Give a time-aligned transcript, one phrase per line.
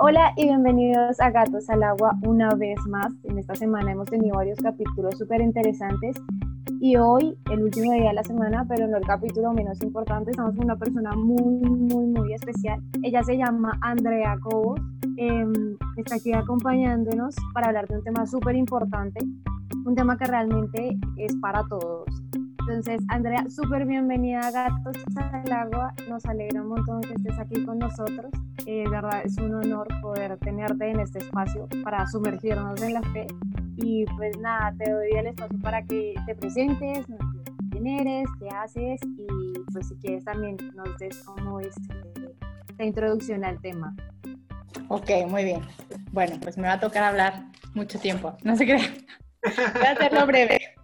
[0.00, 3.12] Hola y bienvenidos a Gatos al Agua una vez más.
[3.24, 6.16] En esta semana hemos tenido varios capítulos súper interesantes
[6.80, 10.54] y hoy, el último día de la semana, pero no el capítulo menos importante, estamos
[10.54, 12.80] con una persona muy, muy, muy especial.
[13.02, 14.80] Ella se llama Andrea Cobos.
[15.16, 19.18] Em, está aquí acompañándonos para hablar de un tema súper importante,
[19.84, 22.04] un tema que realmente es para todos.
[22.68, 25.94] Entonces, Andrea, súper bienvenida a Gatos al Agua.
[26.06, 28.30] Nos alegra un montón que estés aquí con nosotros.
[28.66, 33.00] Eh, de verdad, es un honor poder tenerte en este espacio para sumergirnos en la
[33.14, 33.26] fe.
[33.78, 38.28] Y pues nada, te doy el espacio para que te presentes, nos digas quién eres,
[38.38, 41.94] qué haces y pues si quieres también nos des como este,
[42.76, 43.96] la introducción al tema.
[44.88, 45.62] Ok, muy bien.
[46.12, 48.36] Bueno, pues me va a tocar hablar mucho tiempo.
[48.44, 48.76] No sé qué.
[49.74, 50.77] Voy a hacerlo breve.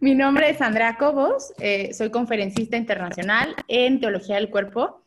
[0.00, 5.04] Mi nombre es Andrea Cobos, eh, soy conferencista internacional en Teología del Cuerpo.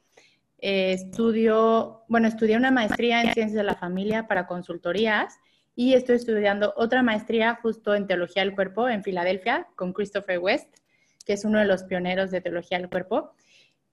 [0.59, 5.37] Eh, estudio, bueno, estudié una maestría en Ciencias de la Familia para consultorías
[5.75, 10.73] y estoy estudiando otra maestría justo en Teología del Cuerpo en Filadelfia con Christopher West,
[11.25, 13.33] que es uno de los pioneros de Teología del Cuerpo.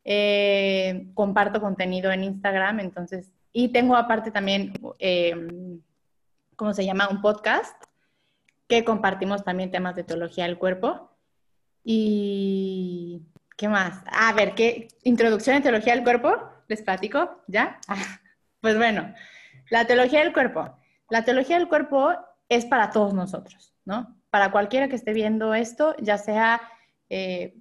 [0.05, 4.73] Eh, comparto contenido en Instagram, entonces, y tengo aparte también,
[6.57, 7.09] ¿cómo se llama?
[7.09, 7.92] Un podcast
[8.73, 11.11] que compartimos también temas de teología del cuerpo.
[11.85, 13.21] Y,
[13.59, 14.03] ¿qué más?
[14.11, 16.35] A ver, ¿qué introducción en teología del cuerpo?
[16.69, 17.43] ¿Les platico?
[17.49, 17.79] ¿Ya?
[18.63, 19.13] pues bueno,
[19.69, 20.75] la teología del cuerpo.
[21.11, 22.15] La teología del cuerpo
[22.49, 24.17] es para todos nosotros, ¿no?
[24.31, 26.63] Para cualquiera que esté viendo esto, ya sea
[27.11, 27.55] eh,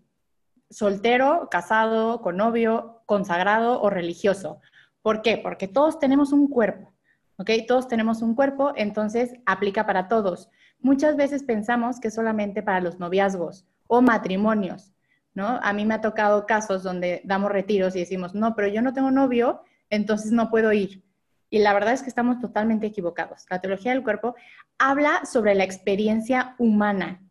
[0.69, 4.61] soltero, casado, con novio, consagrado o religioso.
[5.01, 5.37] ¿Por qué?
[5.37, 6.93] Porque todos tenemos un cuerpo,
[7.35, 7.49] ¿ok?
[7.67, 10.49] Todos tenemos un cuerpo, entonces aplica para todos
[10.81, 14.93] muchas veces pensamos que solamente para los noviazgos o matrimonios,
[15.33, 15.59] ¿no?
[15.61, 18.93] A mí me ha tocado casos donde damos retiros y decimos, no, pero yo no
[18.93, 21.03] tengo novio, entonces no puedo ir.
[21.49, 23.45] Y la verdad es que estamos totalmente equivocados.
[23.49, 24.35] La teología del cuerpo
[24.77, 27.21] habla sobre la experiencia humana,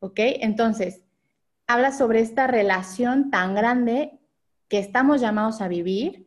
[0.00, 0.18] ¿ok?
[0.18, 1.02] Entonces,
[1.66, 4.18] habla sobre esta relación tan grande
[4.68, 6.26] que estamos llamados a vivir,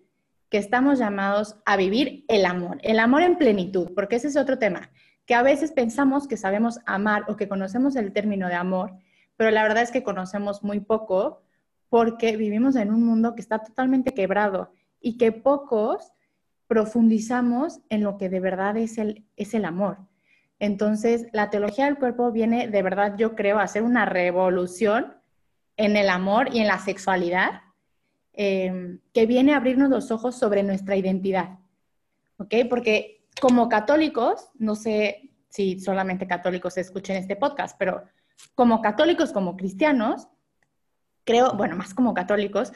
[0.49, 4.57] que estamos llamados a vivir el amor, el amor en plenitud, porque ese es otro
[4.59, 4.91] tema
[5.27, 8.93] que a veces pensamos que sabemos amar o que conocemos el término de amor,
[9.35, 11.43] pero la verdad es que conocemos muy poco
[11.89, 14.71] porque vivimos en un mundo que está totalmente quebrado
[15.01, 16.13] y que pocos
[16.67, 19.97] profundizamos en lo que de verdad es el, es el amor.
[20.59, 25.13] Entonces, la teología del cuerpo viene de verdad, yo creo, a hacer una revolución
[25.75, 27.61] en el amor y en la sexualidad,
[28.33, 31.59] eh, que viene a abrirnos los ojos sobre nuestra identidad.
[32.37, 32.53] ¿Ok?
[32.69, 38.03] Porque como católicos, no sé si solamente católicos escuchen este podcast, pero
[38.55, 40.27] como católicos, como cristianos,
[41.23, 42.73] creo, bueno, más como católicos,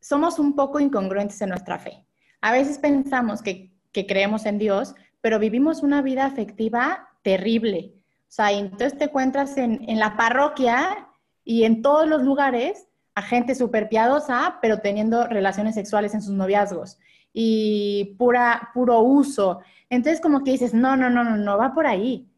[0.00, 2.04] somos un poco incongruentes en nuestra fe.
[2.40, 7.94] A veces pensamos que, creemos en Dios, pero vivimos una vida afectiva terrible.
[8.22, 11.08] O sea, entonces te encuentras en, en la parroquia
[11.44, 16.34] y en todos los lugares a gente súper piadosa, pero teniendo relaciones sexuales en sus
[16.34, 16.98] noviazgos
[17.36, 19.60] y pura, puro uso.
[19.94, 22.28] Entonces, como que dices, no, no, no, no, no va por ahí.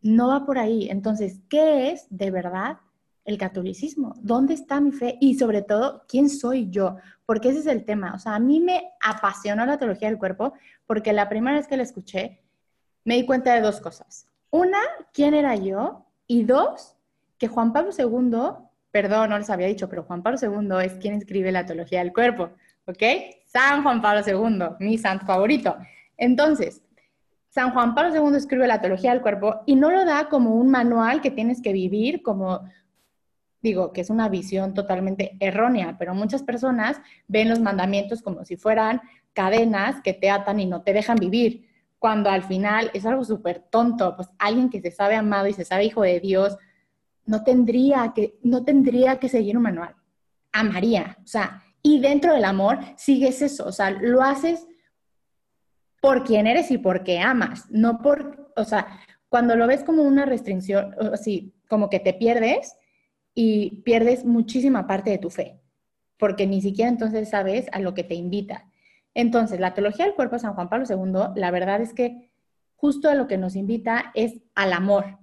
[0.00, 0.88] No va por ahí.
[0.90, 2.78] Entonces, ¿qué es de verdad
[3.24, 4.14] el catolicismo?
[4.20, 5.18] ¿Dónde está mi fe?
[5.20, 6.96] Y sobre todo, ¿quién soy yo?
[7.26, 8.14] Porque ese es el tema.
[8.14, 10.54] O sea, a mí me apasionó la teología del cuerpo
[10.86, 12.40] porque la primera vez que la escuché,
[13.04, 14.26] me di cuenta de dos cosas.
[14.50, 14.78] Una,
[15.12, 16.06] ¿quién era yo?
[16.26, 16.96] Y dos,
[17.38, 21.14] que Juan Pablo II, perdón, no les había dicho, pero Juan Pablo II es quien
[21.14, 22.50] escribe la teología del cuerpo.
[22.86, 23.02] ¿ok?
[23.46, 25.76] San Juan Pablo II, mi santo favorito.
[26.16, 26.82] Entonces,
[27.54, 30.72] San Juan Pablo II escribe la teología del cuerpo y no lo da como un
[30.72, 32.62] manual que tienes que vivir como,
[33.62, 38.56] digo, que es una visión totalmente errónea, pero muchas personas ven los mandamientos como si
[38.56, 39.02] fueran
[39.34, 41.68] cadenas que te atan y no te dejan vivir,
[42.00, 45.64] cuando al final es algo súper tonto, pues alguien que se sabe amado y se
[45.64, 46.56] sabe hijo de Dios,
[47.24, 49.94] no tendría que, no tendría que seguir un manual.
[50.50, 54.66] Amaría, o sea, y dentro del amor sigues eso, o sea, lo haces
[56.04, 60.26] por quien eres y porque amas, no por, o sea, cuando lo ves como una
[60.26, 62.76] restricción, así, como que te pierdes
[63.32, 65.62] y pierdes muchísima parte de tu fe,
[66.18, 68.66] porque ni siquiera entonces sabes a lo que te invita.
[69.14, 72.30] Entonces, la teología del cuerpo de San Juan Pablo II, la verdad es que
[72.76, 75.20] justo a lo que nos invita es al amor.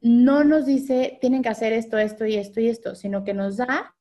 [0.00, 3.58] No nos dice, tienen que hacer esto, esto y esto y esto, sino que nos
[3.58, 3.94] da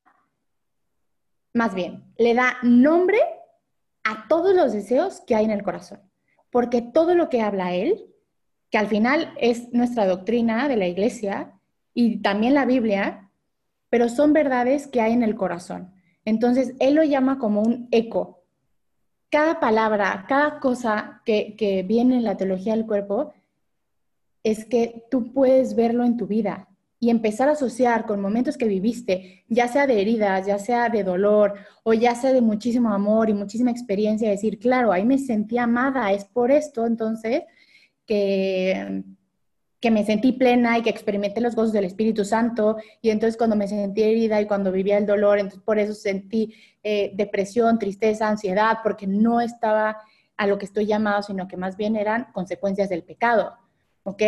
[1.53, 3.19] más bien, le da nombre
[4.09, 6.01] a todos los deseos que hay en el corazón.
[6.49, 8.07] Porque todo lo que habla él,
[8.71, 11.59] que al final es nuestra doctrina de la iglesia
[11.93, 13.29] y también la Biblia,
[13.89, 15.93] pero son verdades que hay en el corazón.
[16.25, 18.43] Entonces, él lo llama como un eco.
[19.29, 23.31] cada palabra, cada cosa que, viene en la teología del cuerpo,
[24.41, 26.68] es que tú puedes verlo en tu vida
[26.99, 31.03] y empezar a asociar con momentos que viviste, ya sea de heridas, ya sea de
[31.03, 31.53] dolor
[31.83, 36.11] o ya sea de muchísimo amor y muchísima experiencia, decir, claro, ahí me sentí amada,
[36.11, 37.43] es por esto entonces
[38.05, 39.03] que,
[39.79, 43.55] que me sentí plena y que experimenté los gozos del Espíritu Santo y entonces cuando
[43.55, 46.53] me sentí herida y cuando vivía el dolor, entonces por eso sentí
[46.83, 49.97] eh, depresión, tristeza, ansiedad, porque no estaba
[50.35, 53.53] a lo que estoy llamado, sino que más bien eran consecuencias del pecado,
[54.03, 54.23] ¿ok?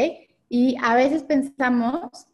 [0.47, 2.27] Y a veces pensamos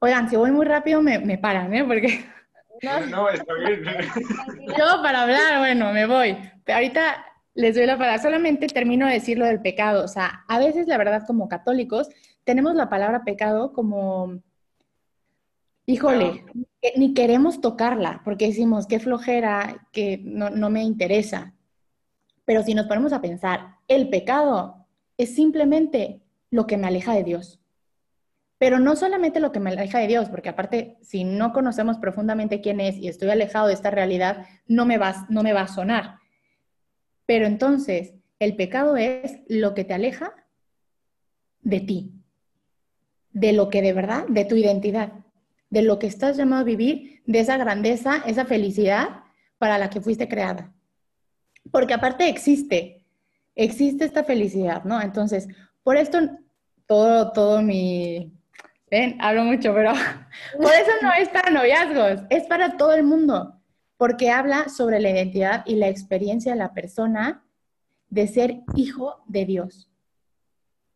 [0.00, 1.84] Oigan, si voy muy rápido me, me paran, ¿eh?
[1.84, 2.24] Porque...
[2.80, 3.82] No, no, está bien.
[4.78, 6.38] Yo para hablar, bueno, me voy.
[6.64, 8.22] Pero ahorita les doy la palabra.
[8.22, 10.04] Solamente termino de decir lo del pecado.
[10.04, 12.08] O sea, a veces, la verdad, como católicos,
[12.44, 14.40] tenemos la palabra pecado como,
[15.86, 16.44] híjole,
[16.96, 21.54] ni queremos tocarla, porque decimos, qué flojera, que no, no me interesa.
[22.44, 24.86] Pero si nos ponemos a pensar, el pecado
[25.16, 27.60] es simplemente lo que me aleja de Dios.
[28.58, 32.60] Pero no solamente lo que me aleja de Dios, porque aparte, si no conocemos profundamente
[32.60, 35.68] quién es y estoy alejado de esta realidad, no me va, no me va a
[35.68, 36.18] sonar.
[37.24, 40.34] Pero entonces, el pecado es lo que te aleja
[41.62, 42.12] de ti,
[43.30, 45.12] de lo que de verdad, de tu identidad,
[45.70, 49.24] de lo que estás llamado a vivir, de esa grandeza, esa felicidad
[49.58, 50.72] para la que fuiste creada.
[51.70, 53.04] Porque aparte existe,
[53.54, 55.00] existe esta felicidad, ¿no?
[55.00, 55.46] Entonces,
[55.82, 56.18] por esto
[56.86, 58.37] todo, todo mi,
[58.90, 59.92] Ven, hablo mucho, pero
[60.56, 63.60] por eso no es para noviazgos, es para todo el mundo,
[63.96, 67.44] porque habla sobre la identidad y la experiencia de la persona
[68.08, 69.90] de ser hijo de Dios.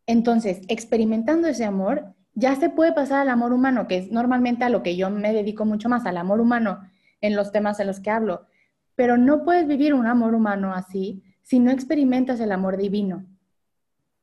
[0.06, 4.70] Entonces, experimentando ese amor, ya se puede pasar al amor humano, que es normalmente a
[4.70, 6.80] lo que yo me dedico mucho más, al amor humano
[7.20, 8.46] en los temas en los que hablo.
[8.94, 13.26] Pero no puedes vivir un amor humano así si no experimentas el amor divino.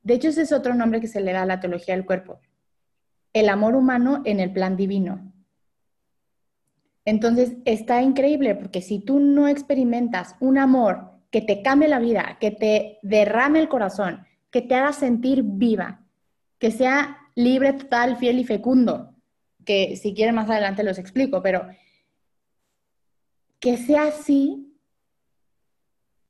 [0.01, 2.39] De hecho, ese es otro nombre que se le da a la teología del cuerpo
[3.33, 5.31] el amor humano en el plan divino.
[7.05, 12.37] Entonces, está increíble porque si tú no experimentas un amor que te cambie la vida,
[12.39, 16.01] que te derrame el corazón, que te haga sentir viva,
[16.57, 19.15] que sea libre, total, fiel y fecundo,
[19.65, 21.67] que si quieren más adelante los explico, pero
[23.59, 24.75] que sea así,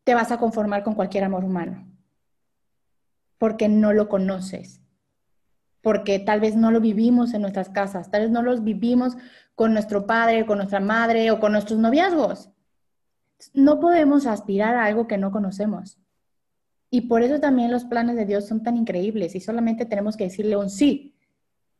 [0.03, 1.87] te vas a conformar con cualquier amor humano,
[3.37, 4.81] porque no lo conoces
[5.81, 9.15] porque tal vez no lo vivimos en nuestras casas, tal vez no los vivimos
[9.55, 12.49] con nuestro padre, con nuestra madre o con nuestros noviazgos.
[13.53, 15.97] No podemos aspirar a algo que no conocemos.
[16.89, 20.25] Y por eso también los planes de Dios son tan increíbles y solamente tenemos que
[20.25, 21.15] decirle un sí,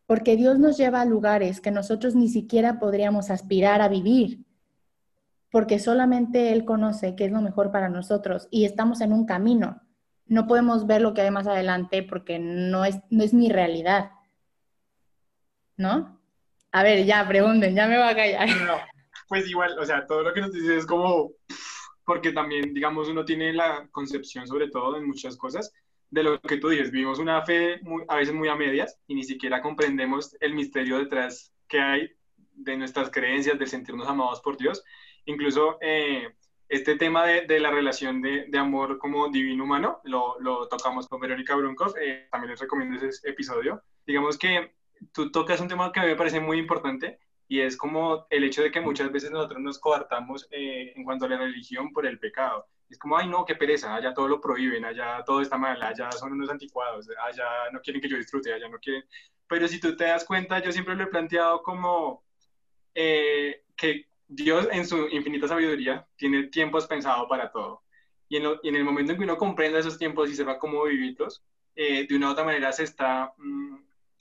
[0.05, 4.45] porque Dios nos lleva a lugares que nosotros ni siquiera podríamos aspirar a vivir,
[5.51, 9.81] porque solamente Él conoce qué es lo mejor para nosotros y estamos en un camino
[10.29, 14.11] no podemos ver lo que hay más adelante porque no es, no es mi realidad.
[15.75, 16.19] ¿No?
[16.71, 18.47] A ver, ya, pregunten, ya me va a callar.
[19.27, 21.33] Pues igual, o sea, todo lo que nos dices es como,
[22.03, 25.71] porque también, digamos, uno tiene la concepción, sobre todo en muchas cosas,
[26.09, 26.91] de lo que tú dices.
[26.91, 31.53] Vivimos una fe a veces muy a medias y ni siquiera comprendemos el misterio detrás
[31.67, 32.09] que hay
[32.53, 34.83] de nuestras creencias, de sentirnos amados por Dios.
[35.25, 36.35] Incluso eh,
[36.69, 41.07] este tema de, de la relación de, de, amor como divino humano, lo, lo tocamos
[41.07, 43.81] con Verónica Brunkov, eh, también les recomiendo ese episodio.
[44.05, 44.75] Digamos que
[45.11, 48.43] tú tocas un tema que a mí me parece muy importante y es como el
[48.43, 52.05] hecho de que muchas veces nosotros nos coartamos eh, en cuanto a la religión por
[52.05, 52.67] el pecado.
[52.87, 56.11] Es como, ay no, qué pereza, allá todo lo prohíben, allá todo está mal, allá
[56.11, 59.03] son unos anticuados, allá no quieren que yo disfrute, allá no quieren.
[59.47, 62.23] Pero si tú te das cuenta, yo siempre lo he planteado como
[62.93, 67.81] eh, que Dios en su infinita sabiduría tiene tiempos pensados para todo.
[68.29, 71.43] Y en, en, el momento en que uno comprenda esos tiempos y sepa cómo vivirlos,
[71.75, 73.75] eh, de una u otra manera se está mm,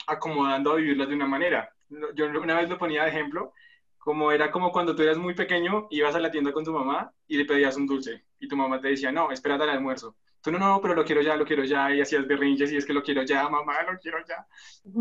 [0.06, 1.70] acomodando a vivirlos de una manera.
[2.14, 3.52] Yo una vez lo ponía de ejemplo,
[3.98, 7.12] como era como cuando tú eras muy pequeño, ibas a la tienda con tu mamá
[7.26, 10.16] y le pedías un dulce y tu mamá te decía, no, espérate al almuerzo.
[10.40, 12.86] Tú no, no, pero lo quiero ya, lo quiero ya, y hacías berrinches y es
[12.86, 14.46] que lo quiero ya, mamá, lo quiero ya.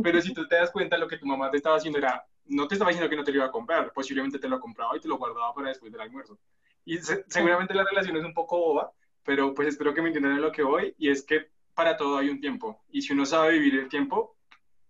[0.04, 2.68] Pero si tú te das cuenta, lo que tu mamá te estaba haciendo era, no
[2.68, 5.00] te estaba diciendo que no te lo iba a comprar, posiblemente te lo compraba y
[5.00, 6.38] te lo guardaba para después del almuerzo.
[6.86, 8.92] Y seguramente la relación es un poco boba,
[9.24, 12.18] pero pues espero que me entiendan en lo que voy, y es que para todo
[12.18, 14.38] hay un tiempo, y si uno sabe vivir el tiempo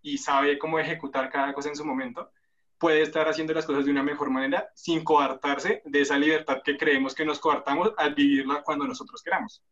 [0.01, 2.31] y sabe cómo ejecutar cada cosa en su momento,
[2.77, 6.77] puede estar haciendo las cosas de una mejor manera sin coartarse de esa libertad que
[6.77, 9.63] creemos que nos coartamos al vivirla cuando nosotros queramos.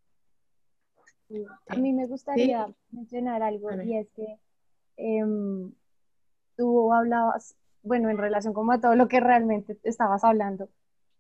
[1.68, 4.40] A mí me gustaría mencionar algo y es que
[4.98, 5.72] em,
[6.56, 10.70] tú hablabas bueno, en relación como a todo lo que realmente estabas hablando,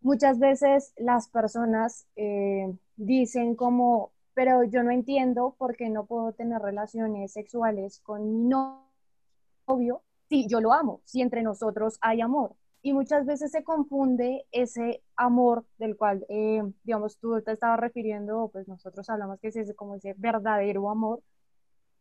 [0.01, 6.33] muchas veces las personas, eh, dicen como, pero yo no entiendo por qué no puedo
[6.33, 12.55] tener relaciones sexuales con mi novio si yo lo amo, si entre nosotros hay amor.
[12.81, 18.49] Y muchas veces se confunde ese amor del cual, eh, digamos, tú te estabas refiriendo,
[18.51, 21.21] pues nosotros hablamos que es ese, como ese verdadero amor,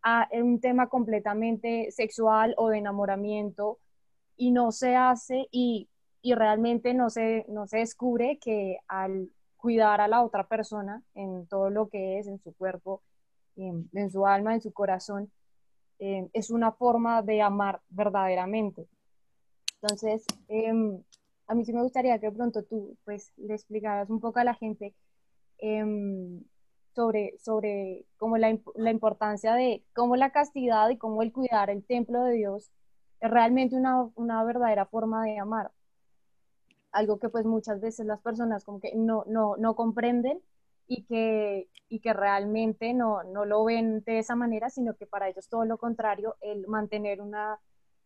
[0.03, 3.79] a un tema completamente sexual o de enamoramiento
[4.37, 5.89] y no se hace y,
[6.23, 11.47] y realmente no se, no se descubre que al cuidar a la otra persona en
[11.47, 13.03] todo lo que es, en su cuerpo,
[13.57, 15.31] en, su alma, en su corazón,
[15.99, 18.87] eh, es una forma de amar verdaderamente.
[19.81, 21.03] Entonces, em,
[21.47, 24.55] a mí sí me gustaría que pronto tú pues le explicaras un poco a la
[24.55, 24.95] gente
[25.59, 26.43] em,
[26.95, 32.23] sobre, sobre la, la, importancia de cómo la castidad y cómo el cuidar el templo
[32.25, 32.71] de Dios
[33.21, 35.71] es realmente una, una verdadera forma de amar
[36.95, 40.41] algo que pues muchas veces las personas como que no, no, no comprenden
[40.87, 45.29] y que, y que realmente no, no lo ven de esa manera, sino que para
[45.29, 47.59] ellos todo lo contrario, el mantener una,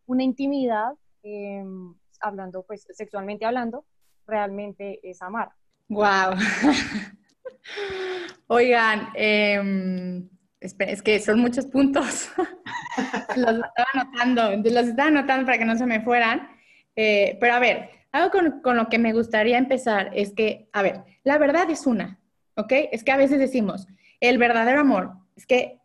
[0.07, 3.85] una intimidad, em, hablando pues sexualmente hablando,
[4.25, 5.51] realmente es amar.
[5.89, 6.35] Wow.
[8.47, 10.27] Oigan, eh,
[10.61, 12.29] es que son muchos puntos.
[13.35, 16.49] los estaba anotando, los estaba anotando para que no se me fueran.
[16.95, 21.03] Eh, pero a ver, algo con, lo que me gustaría empezar es que, a ver,
[21.23, 22.19] la verdad es una,
[22.55, 22.73] ¿ok?
[22.91, 23.87] Es que a veces decimos,
[24.19, 25.79] el verdadero amor, es que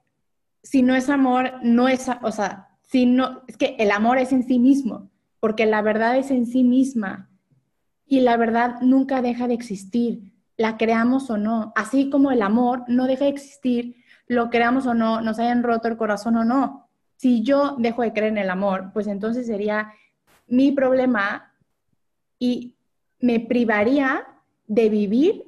[0.63, 4.33] si no es amor, no es, o sea, si no, es que el amor es
[4.33, 7.31] en sí mismo, porque la verdad es en sí misma
[8.07, 12.85] y la verdad nunca deja de existir, la creamos o no, así como el amor
[12.89, 16.89] no deja de existir, lo creamos o no, nos hayan roto el corazón o no.
[17.17, 19.93] Si yo dejo de creer en el amor, pues entonces sería
[20.47, 21.53] mi problema
[22.39, 22.77] y
[23.21, 24.27] me privaría
[24.67, 25.45] de vivir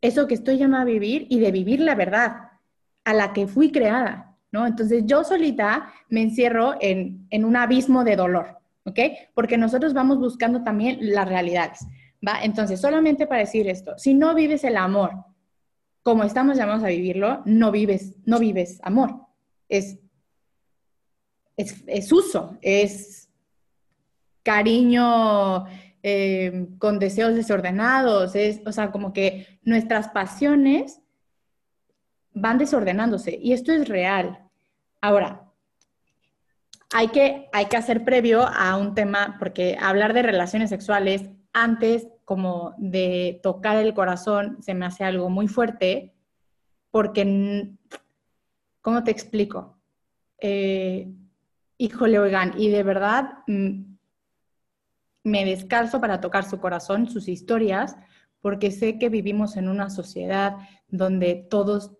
[0.00, 2.50] eso que estoy llamada a vivir y de vivir la verdad
[3.04, 4.66] a la que fui creada, ¿no?
[4.66, 8.98] Entonces yo solita me encierro en, en un abismo de dolor, ¿ok?
[9.34, 11.86] Porque nosotros vamos buscando también las realidades,
[12.26, 12.42] ¿va?
[12.42, 15.24] Entonces, solamente para decir esto, si no vives el amor
[16.04, 19.26] como estamos llamados a vivirlo, no vives, no vives amor.
[19.70, 19.98] Es,
[21.56, 23.30] es, uso, es
[24.42, 25.64] cariño
[26.02, 31.00] eh, con deseos desordenados, es, o sea, como que nuestras pasiones
[32.34, 34.46] van desordenándose y esto es real.
[35.00, 35.50] Ahora,
[36.92, 42.08] hay que, hay que hacer previo a un tema, porque hablar de relaciones sexuales antes
[42.24, 46.14] como de tocar el corazón se me hace algo muy fuerte,
[46.90, 47.72] porque,
[48.80, 49.78] ¿cómo te explico?
[50.38, 51.12] Eh,
[51.78, 53.94] híjole, oigan, y de verdad mm,
[55.24, 57.96] me descalzo para tocar su corazón, sus historias,
[58.40, 60.56] porque sé que vivimos en una sociedad
[60.88, 61.92] donde todos,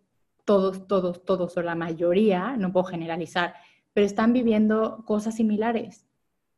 [0.44, 3.54] todos, todos, todos, o la mayoría, no puedo generalizar,
[3.94, 6.06] pero están viviendo cosas similares.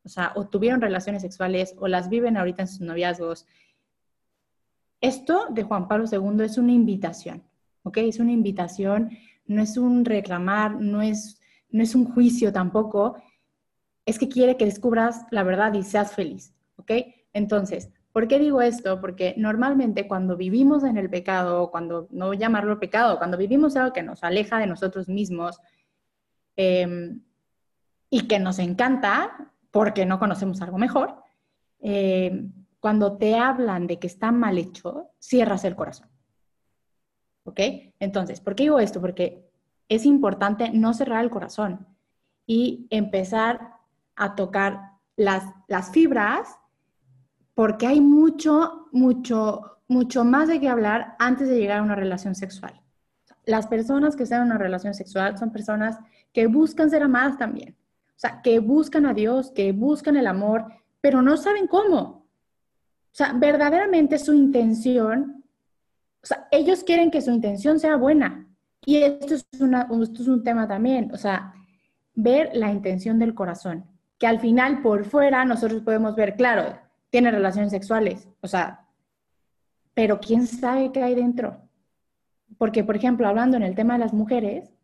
[0.07, 3.47] O sea, o tuvieron relaciones sexuales o las viven ahorita en sus noviazgos.
[5.01, 7.43] Esto de Juan Pablo II es una invitación,
[7.83, 7.99] ¿ok?
[7.99, 9.11] Es una invitación,
[9.47, 13.17] no es un reclamar, no es, no es un juicio tampoco,
[14.07, 16.57] es que quiere que descubras la verdad y seas feliz.
[16.77, 16.93] ¿ok?
[17.33, 19.01] Entonces, ¿por qué digo esto?
[19.01, 24.03] Porque normalmente cuando vivimos en el pecado, cuando no llamarlo pecado, cuando vivimos algo que
[24.03, 25.59] nos aleja de nosotros mismos
[26.57, 27.21] em,
[28.09, 31.23] y que nos encanta porque no conocemos algo mejor,
[31.81, 36.09] em, cuando te hablan de que está mal hecho, cierras el corazón.
[37.45, 37.61] ¿Ok?
[38.01, 39.03] Entonces, ¿por qué digo esto?
[39.03, 39.47] Porque
[39.91, 41.87] es importante no cerrar el corazón
[42.47, 43.75] y empezar
[44.15, 46.57] a tocar las, las fibras
[47.53, 52.35] porque hay mucho, mucho, mucho más de qué hablar antes de llegar a una relación
[52.35, 52.81] sexual.
[53.45, 55.99] Las personas que están en una relación sexual son personas
[56.33, 57.77] que buscan ser amadas también.
[58.17, 60.65] O sea, que buscan a Dios, que buscan el amor,
[61.01, 62.01] pero no saben cómo.
[62.01, 65.45] O sea, verdaderamente su intención,
[66.23, 68.49] o sea, ellos quieren que su intención sea buena.
[68.85, 71.55] Y esto es, esto es un tema también, o sea,
[72.15, 73.85] ver la intención del corazón,
[74.19, 76.79] que al final por fuera nosotros podemos ver, claro,
[77.11, 78.87] tiene relaciones sexuales, o sea,
[79.93, 81.63] pero ¿quién sabe qué hay dentro?
[82.59, 84.76] Porque, por ejemplo, hablando en el tema de las mujeres,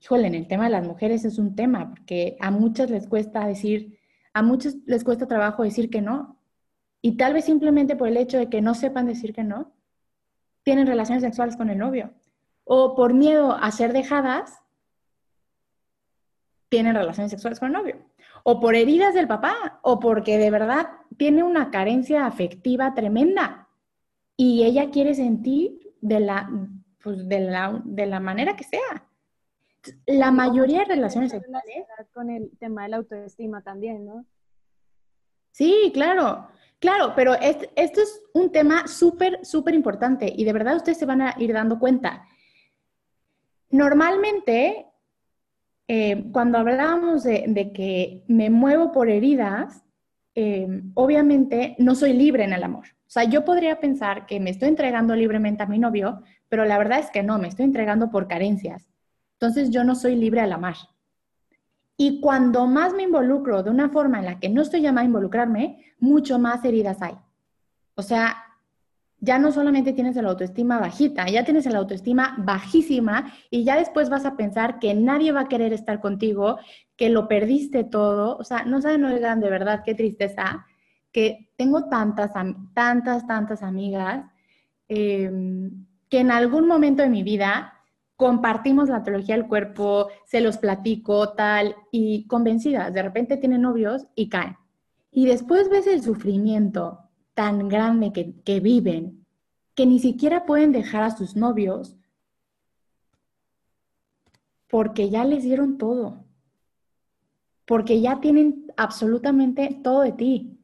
[0.00, 3.46] híjole, en el tema de las mujeres es un tema, porque a muchas les cuesta
[3.46, 3.98] decir,
[4.32, 6.38] a muchas les cuesta trabajo decir que no,
[7.02, 9.72] y tal vez simplemente por el hecho de que no sepan decir que no,
[10.62, 12.12] tienen relaciones sexuales con el novio,
[12.64, 14.62] o por miedo a ser dejadas,
[16.68, 18.10] tienen relaciones sexuales con el novio
[18.42, 23.68] o por heridas del papá, o porque de verdad tiene una carencia afectiva tremenda
[24.36, 26.50] y ella quiere sentir de la,
[27.02, 29.06] pues de la, de la manera que sea.
[30.06, 31.86] La mayoría de relaciones sexuales...
[32.12, 34.26] Con el tema de la autoestima también, ¿no?
[35.52, 40.98] Sí, claro, claro, pero esto es un tema súper, súper importante y de verdad ustedes
[40.98, 42.26] se van a ir dando cuenta.
[43.70, 44.86] Normalmente,
[45.88, 49.84] eh, cuando hablábamos de, que me muevo por heridas,
[50.34, 52.86] eh, obviamente no soy libre en el amor.
[53.06, 56.78] O sea, yo podría pensar que me estoy entregando libremente a mi novio, pero la
[56.78, 58.89] verdad es que no, me estoy entregando por carencias.
[59.40, 60.76] Entonces yo no soy libre al amar.
[61.96, 65.06] Y cuando más me involucro de una forma en la que no estoy llamada a
[65.06, 67.14] involucrarme, mucho más heridas hay.
[67.94, 68.36] O sea,
[69.18, 74.10] ya no solamente tienes la autoestima bajita, ya tienes la autoestima bajísima y ya después
[74.10, 76.58] vas a pensar que nadie va a querer estar contigo,
[76.96, 78.36] que lo perdiste todo.
[78.36, 80.66] O sea, no saben, oigan, de verdad, qué tristeza,
[81.12, 82.32] que tengo tantas,
[82.74, 84.24] tantas, tantas amigas
[84.88, 87.79] em, que en algún momento de mi vida
[88.20, 94.08] compartimos la teología del cuerpo, se los platico, tal, y convencidas, de repente tienen novios
[94.14, 94.58] y caen.
[95.10, 97.00] Y después ves el sufrimiento
[97.32, 99.24] tan grande que, que viven,
[99.74, 101.96] que ni siquiera pueden dejar a sus novios
[104.68, 106.26] porque ya les dieron todo,
[107.64, 110.58] porque ya tienen absolutamente todo de ti.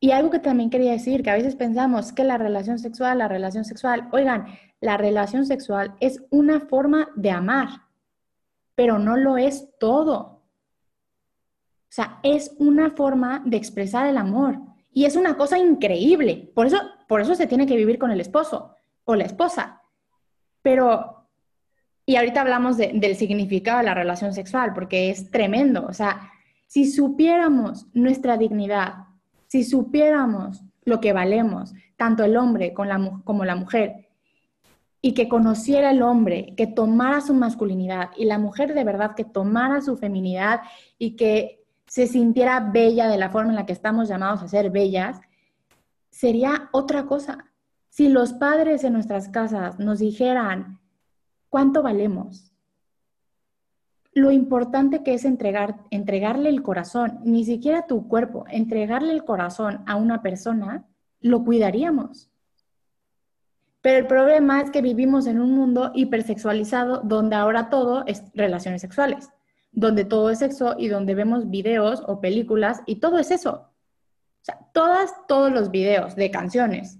[0.00, 3.28] Y algo que también quería decir, que a veces pensamos que la relación sexual, la
[3.28, 4.46] relación sexual, oigan,
[4.80, 7.68] la relación sexual es una forma de amar,
[8.74, 10.42] pero no lo es todo.
[11.88, 14.58] O sea, es una forma de expresar el amor
[14.92, 16.50] y es una cosa increíble.
[16.54, 19.82] Por eso, por eso se tiene que vivir con el esposo o la esposa.
[20.62, 21.28] Pero,
[22.04, 25.86] y ahorita hablamos del significado de la relación sexual, porque es tremendo.
[25.86, 26.30] O sea,
[26.66, 29.06] si supiéramos nuestra dignidad,
[29.46, 34.07] si supiéramos lo que valemos, tanto el hombre como la mujer,
[35.08, 39.24] y que conociera el hombre, que tomara su masculinidad y la mujer de verdad que
[39.24, 40.60] tomara su feminidad
[40.98, 44.68] y que se sintiera bella de la forma en la que estamos llamados a ser
[44.68, 45.18] bellas,
[46.10, 47.46] sería otra cosa.
[47.88, 50.78] Si los padres en nuestras casas nos dijeran
[51.48, 52.52] cuánto valemos,
[54.12, 59.82] lo importante que es entregar, entregarle el corazón, ni siquiera tu cuerpo, entregarle el corazón
[59.86, 60.84] a una persona,
[61.22, 62.27] lo cuidaríamos.
[63.88, 68.82] Pero el problema es que vivimos en un mundo hipersexualizado donde ahora todo es relaciones
[68.82, 69.30] sexuales,
[69.72, 73.50] donde todo es sexo y donde vemos videos o películas y todo es eso.
[73.52, 76.98] O sea, todas, todos los videos de canciones.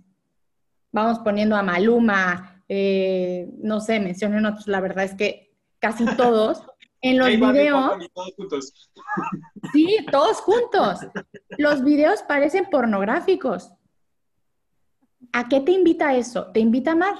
[0.90, 6.62] Vamos poniendo a Maluma, eh, no sé, mencionen otros, la verdad es que casi todos.
[7.02, 7.98] En los videos.
[8.14, 8.90] Todos juntos.
[9.74, 11.00] Sí, todos juntos.
[11.58, 13.74] Los videos parecen pornográficos.
[15.32, 16.46] ¿A qué te invita eso?
[16.52, 17.14] Te invita a amar.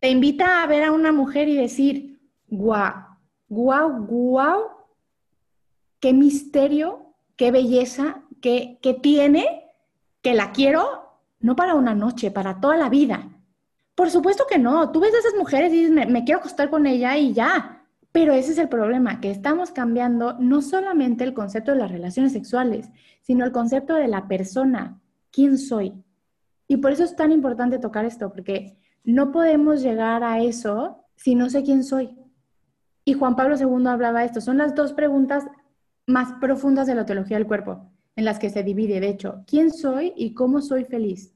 [0.00, 2.94] Te invita a ver a una mujer y decir, guau,
[3.48, 4.70] guau, guau,
[6.00, 9.64] qué misterio, qué belleza, qué, tiene,
[10.22, 13.28] que la quiero, no para una noche, para toda la vida.
[13.94, 14.92] Por supuesto que no.
[14.92, 17.84] Tú ves a esas mujeres y dices, me, quiero acostar con ella y ya.
[18.12, 22.32] Pero ese es el problema, que estamos cambiando no solamente el concepto de las relaciones
[22.32, 22.88] sexuales,
[23.22, 25.00] sino el concepto de la persona.
[25.30, 25.92] ¿Quién soy?
[26.68, 31.34] Y por eso es tan importante tocar esto, porque no podemos llegar a eso si
[31.34, 32.16] no sé quién soy.
[33.04, 34.42] Y Juan Pablo II hablaba de esto.
[34.42, 35.46] Son las dos preguntas
[36.06, 39.72] más profundas de la teología del cuerpo, en las que se divide, de hecho, quién
[39.72, 41.34] soy y cómo soy feliz.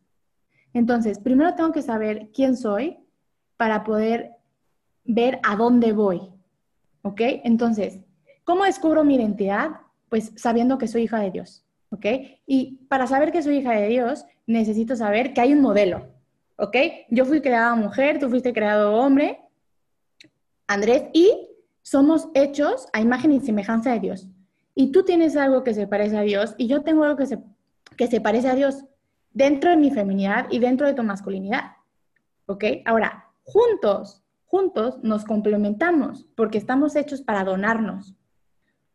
[0.74, 2.98] Entonces, primero tengo que saber quién soy
[3.56, 4.32] para poder
[5.04, 6.20] ver a dónde voy.
[7.02, 7.20] ¿Ok?
[7.44, 8.00] Entonces,
[8.44, 9.70] ¿cómo descubro mi identidad?
[10.08, 11.64] Pues sabiendo que soy hija de Dios.
[11.90, 12.06] ¿Ok?
[12.46, 16.08] Y para saber que soy hija de Dios, necesito saber que hay un modelo,
[16.56, 16.76] ¿ok?
[17.10, 19.40] Yo fui creada mujer, tú fuiste creado hombre,
[20.66, 21.48] Andrés, y
[21.82, 24.28] somos hechos a imagen y semejanza de Dios.
[24.74, 27.38] Y tú tienes algo que se parece a Dios y yo tengo algo que se,
[27.96, 28.84] que se parece a Dios
[29.32, 31.72] dentro de mi feminidad y dentro de tu masculinidad,
[32.46, 32.64] ¿ok?
[32.84, 38.14] Ahora, juntos, juntos nos complementamos porque estamos hechos para donarnos,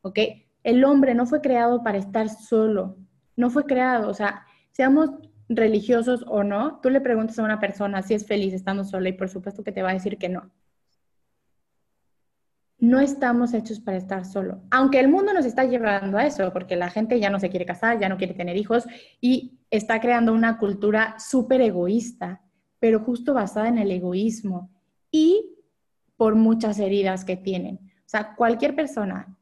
[0.02, 0.20] ¿ok?
[0.64, 2.98] El hombre no fue creado para estar solo,
[3.36, 5.12] no fue creado, o sea, seamos
[5.50, 9.14] religiosos o no, tú le preguntas a una persona si es feliz estando sola y
[9.14, 10.52] por supuesto que te va a decir que no.
[12.80, 16.76] No estamos hechos para estar solo, aunque el mundo nos está llevando a eso, porque
[16.76, 18.86] la gente ya no se quiere casar, ya no quiere tener hijos
[19.20, 22.44] y está creando una cultura súper egoísta,
[22.80, 24.70] pero justo basada en el egoísmo
[25.10, 25.56] y
[26.18, 27.78] por muchas heridas que tienen.
[27.78, 29.37] O sea, cualquier persona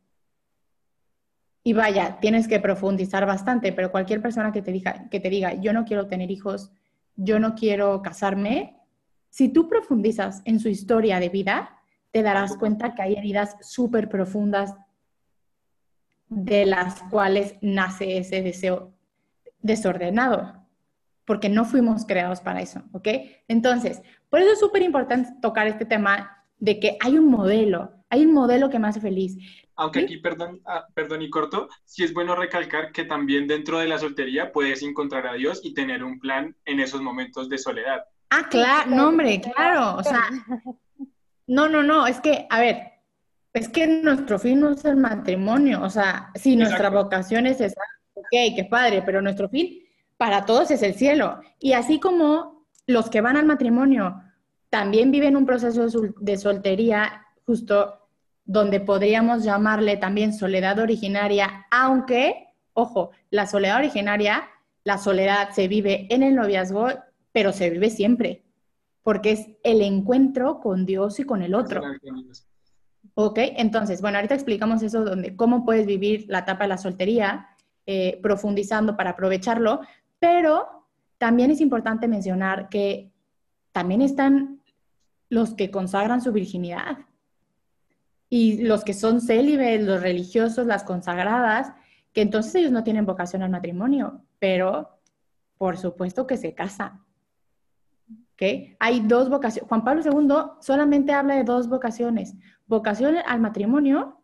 [1.67, 5.55] y vaya, tienes que profundizar bastante, pero cualquier persona que te diga, que te diga,
[5.55, 6.71] yo no quiero tener hijos,
[7.15, 8.77] yo no quiero casarme,
[9.31, 11.79] si tú profundizas en su historia de vida,
[12.11, 14.75] te darás cuenta que hay heridas súper profundas
[16.29, 18.93] de las cuales nace ese deseo
[19.59, 20.67] desordenado,
[21.25, 23.07] porque no fuimos creados para eso, ¿ok?
[23.47, 28.23] Entonces, por eso es súper importante tocar este tema de que hay un modelo, hay
[28.23, 29.64] un modelo que me hace feliz.
[29.77, 33.87] Aunque aquí, perdón, ah, perdón y corto, sí es bueno recalcar que también dentro de
[33.87, 38.05] la soltería puedes encontrar a Dios y tener un plan en esos momentos de soledad.
[38.29, 40.23] Ah, claro, no, hombre, claro, o sea,
[41.47, 42.77] no, no, no, es que, a ver,
[43.53, 47.81] es que nuestro fin no es el matrimonio, o sea, sí, nuestra vocación es esa,
[48.13, 49.85] ok, qué padre, pero nuestro fin
[50.17, 51.39] para todos es el cielo.
[51.59, 54.21] Y así como los que van al matrimonio
[54.69, 55.87] también viven un proceso
[56.19, 58.04] de soltería justo
[58.45, 64.47] donde podríamos llamarle también soledad originaria, aunque, ojo, la soledad originaria,
[64.83, 66.89] la soledad se vive en el noviazgo,
[67.31, 68.43] pero se vive siempre,
[69.01, 71.81] porque es el encuentro con Dios y con el otro.
[73.15, 77.47] Ok, entonces, bueno, ahorita explicamos eso, donde cómo puedes vivir la etapa de la soltería,
[77.87, 79.81] eh, profundizando para aprovecharlo,
[80.19, 83.11] pero también es importante mencionar que
[83.71, 84.61] también están
[85.29, 86.97] los que consagran su virginidad
[88.29, 91.73] y los que son célibes, los religiosos, las consagradas,
[92.13, 94.99] que entonces ellos no tienen vocación al matrimonio, pero
[95.57, 97.03] por supuesto que se casan.
[98.33, 98.75] ¿Okay?
[98.79, 99.69] Hay dos vocaciones.
[99.69, 102.35] Juan Pablo II solamente habla de dos vocaciones,
[102.67, 104.21] vocación al matrimonio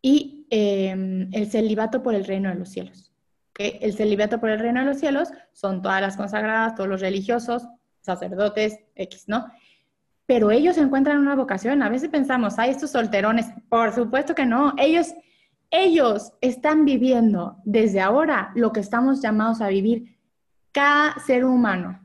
[0.00, 3.12] y em, el celibato por el reino de los cielos.
[3.50, 3.78] ¿Okay?
[3.80, 7.66] El celibato por el reino de los cielos son todas las consagradas, todos los religiosos,
[8.00, 9.46] sacerdotes, X, ¿no?
[10.26, 11.82] Pero ellos encuentran una vocación.
[11.82, 14.74] A veces pensamos, ay, estos solterones, por supuesto que no.
[14.76, 15.14] Ellos,
[15.70, 20.18] ellos están viviendo desde ahora lo que estamos llamados a vivir
[20.72, 22.00] cada ser humano,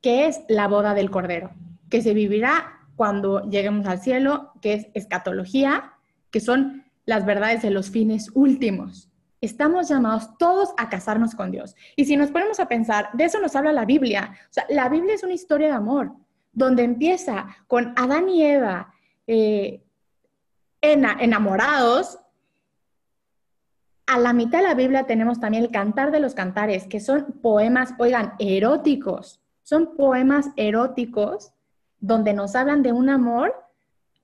[0.00, 1.50] que es la boda del Cordero,
[1.90, 5.94] que se vivirá cuando lleguemos al cielo, que es escatología,
[6.30, 9.10] que son las verdades de los fines últimos.
[9.40, 11.74] Estamos llamados todos a casarnos con Dios.
[11.96, 14.32] Y si nos ponemos a pensar, de eso nos habla la Biblia.
[14.44, 16.12] O sea, la Biblia es una historia de amor,
[16.52, 18.94] donde empieza con Adán y Eva
[19.26, 19.82] eh,
[20.80, 22.18] enamorados.
[24.06, 27.38] A la mitad de la Biblia tenemos también el Cantar de los Cantares, que son
[27.40, 29.40] poemas, oigan, eróticos.
[29.62, 31.52] Son poemas eróticos
[32.00, 33.54] donde nos hablan de un amor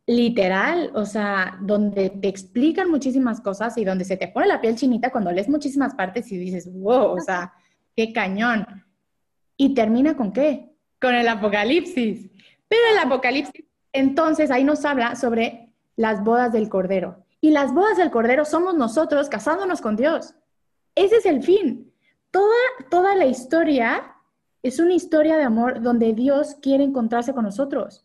[0.06, 4.76] literal, o sea, donde te explican muchísimas cosas y donde se te pone la piel
[4.76, 7.52] chinita cuando lees muchísimas partes y dices, wow, o sea,
[7.94, 8.66] qué cañón.
[9.56, 10.75] ¿Y termina con qué?
[11.00, 12.30] Con el Apocalipsis.
[12.68, 17.24] Pero el Apocalipsis, entonces ahí nos habla sobre las bodas del Cordero.
[17.40, 20.34] Y las bodas del Cordero somos nosotros casándonos con Dios.
[20.94, 21.92] Ese es el fin.
[22.30, 22.56] Toda,
[22.90, 24.14] toda la historia
[24.62, 28.04] es una historia de amor donde Dios quiere encontrarse con nosotros.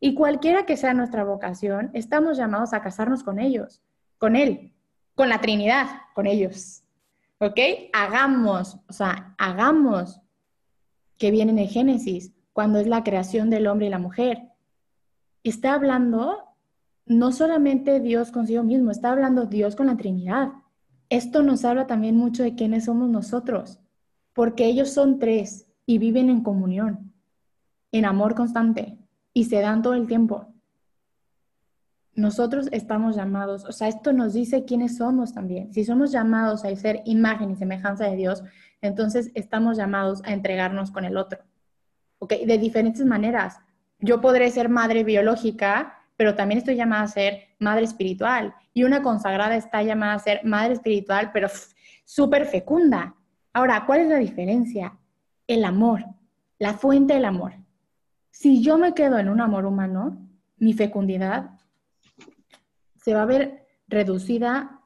[0.00, 3.80] Y cualquiera que sea nuestra vocación, estamos llamados a casarnos con ellos,
[4.18, 4.74] con Él,
[5.14, 6.82] con la Trinidad, con ellos.
[7.38, 7.58] ¿Ok?
[7.92, 10.20] Hagamos, o sea, hagamos
[11.18, 14.48] que viene en Génesis, cuando es la creación del hombre y la mujer.
[15.42, 16.38] Está hablando
[17.06, 20.52] no solamente Dios consigo mismo, está hablando Dios con la Trinidad.
[21.10, 23.78] Esto nos habla también mucho de quiénes somos nosotros,
[24.32, 27.12] porque ellos son tres y viven en comunión,
[27.92, 28.98] en amor constante
[29.34, 30.53] y se dan todo el tiempo.
[32.16, 35.72] Nosotros estamos llamados, o sea, esto nos dice quiénes somos también.
[35.72, 38.44] Si somos llamados a ser imagen y semejanza de Dios,
[38.80, 41.40] entonces estamos llamados a entregarnos con el otro.
[42.18, 42.34] ¿Ok?
[42.46, 43.58] De diferentes maneras.
[43.98, 48.54] Yo podré ser madre biológica, pero también estoy llamada a ser madre espiritual.
[48.72, 51.48] Y una consagrada está llamada a ser madre espiritual, pero
[52.04, 53.16] súper fecunda.
[53.52, 54.98] Ahora, ¿cuál es la diferencia?
[55.46, 56.04] El amor,
[56.58, 57.54] la fuente del amor.
[58.30, 60.18] Si yo me quedo en un amor humano,
[60.58, 61.50] mi fecundidad
[63.04, 64.80] se va a ver reducida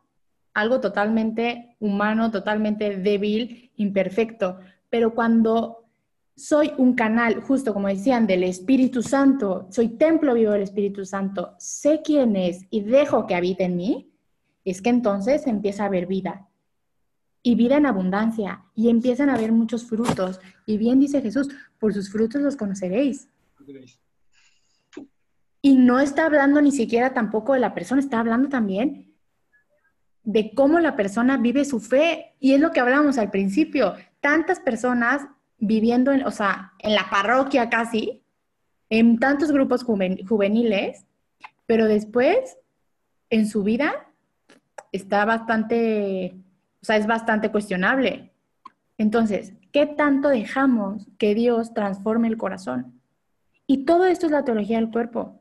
[0.52, 4.58] a algo totalmente humano, totalmente débil, imperfecto.
[4.90, 5.84] Pero cuando
[6.34, 11.54] soy un canal, justo como decían, del Espíritu Santo, soy templo vivo del Espíritu Santo,
[11.58, 14.10] sé quién es y dejo que habite en mí,
[14.64, 16.48] es que entonces empieza a haber vida.
[17.40, 20.40] Y vida en abundancia, y empiezan a haber muchos frutos.
[20.66, 23.28] Y bien dice Jesús, por sus frutos los conoceréis.
[25.60, 29.14] Y no está hablando ni siquiera tampoco de la persona, está hablando también
[30.22, 32.34] de cómo la persona vive su fe.
[32.38, 33.94] Y es lo que hablábamos al principio.
[34.20, 35.26] Tantas personas
[35.58, 38.22] viviendo, en, o sea, en la parroquia casi,
[38.90, 41.06] en tantos grupos juveniles,
[41.66, 42.58] pero después
[43.30, 44.12] en su vida
[44.92, 46.36] está bastante,
[46.82, 48.32] o sea, es bastante cuestionable.
[48.96, 53.00] Entonces, ¿qué tanto dejamos que Dios transforme el corazón?
[53.66, 55.37] Y todo esto es la teología del cuerpo.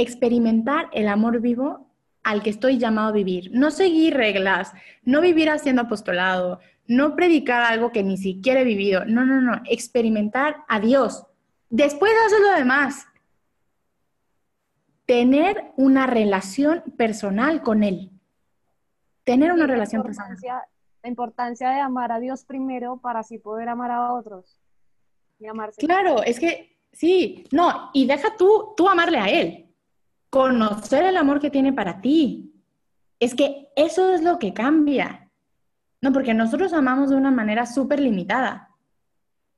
[0.00, 1.88] Experimentar el amor vivo
[2.22, 3.50] al que estoy llamado a vivir.
[3.52, 4.72] No seguir reglas,
[5.04, 9.04] no vivir haciendo apostolado, no predicar algo que ni siquiera he vivido.
[9.04, 9.62] No, no, no.
[9.66, 11.24] Experimentar a Dios.
[11.68, 13.06] Después hacer lo demás.
[15.06, 18.10] Tener una relación personal con Él.
[19.24, 20.36] Tener una relación personal
[21.02, 24.58] la importancia de amar a Dios primero para así poder amar a otros
[25.38, 25.80] y amarse.
[25.80, 29.69] Claro, es que sí, no, y deja tú, tú amarle a Él,
[30.30, 32.54] conocer el amor que tiene para ti.
[33.18, 35.30] Es que eso es lo que cambia.
[36.00, 38.70] No, porque nosotros amamos de una manera súper limitada.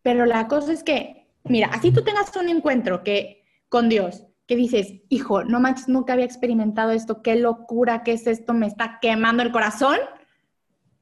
[0.02, 4.56] Pero la cosa es que, mira, así tú tengas un encuentro que con Dios, que
[4.56, 8.98] dices, hijo, no manches, nunca había experimentado esto, qué locura, qué es esto, me está
[9.00, 9.98] quemando el corazón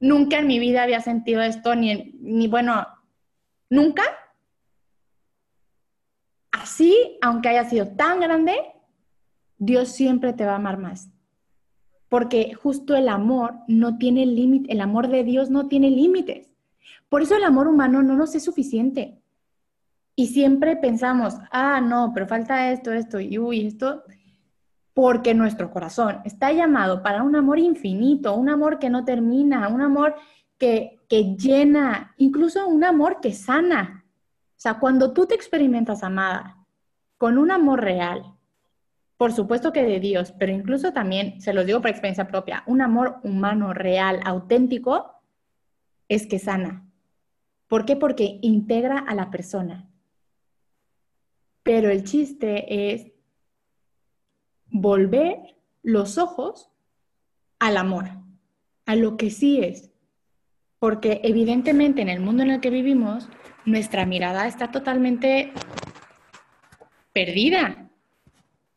[0.00, 2.86] nunca en mi vida había sentido esto, ni, ni bueno,
[3.68, 4.02] nunca.
[6.50, 8.56] Así, aunque haya sido tan grande,
[9.60, 11.08] Dios siempre te va a amar más.
[12.08, 16.52] Porque justo el amor no tiene límite, el amor de Dios no tiene límites.
[17.08, 19.22] Por eso el amor humano no nos es suficiente.
[20.16, 24.02] Y siempre pensamos, ah, no, pero falta esto, esto, y uy, esto
[24.92, 29.80] porque nuestro corazón está llamado para un amor infinito, un amor que no termina, un
[29.80, 30.14] amor
[30.58, 30.98] que,
[31.38, 34.04] llena, incluso un amor que sana.
[34.50, 36.58] O sea, cuando tú te experimentas amada
[37.16, 38.22] con un amor real,
[39.20, 42.80] por supuesto que de Dios, pero incluso también, se los digo por experiencia propia, un
[42.80, 45.20] amor humano real, auténtico,
[46.08, 46.86] es que sana.
[47.68, 47.96] ¿Por qué?
[47.96, 49.90] Porque integra a la persona.
[51.62, 53.12] Pero el chiste es
[54.68, 56.70] volver los ojos
[57.58, 58.06] al amor,
[58.86, 59.90] a lo que sí es.
[60.78, 63.28] Porque evidentemente en el mundo en el que vivimos,
[63.66, 65.52] nuestra mirada está totalmente
[67.12, 67.89] perdida,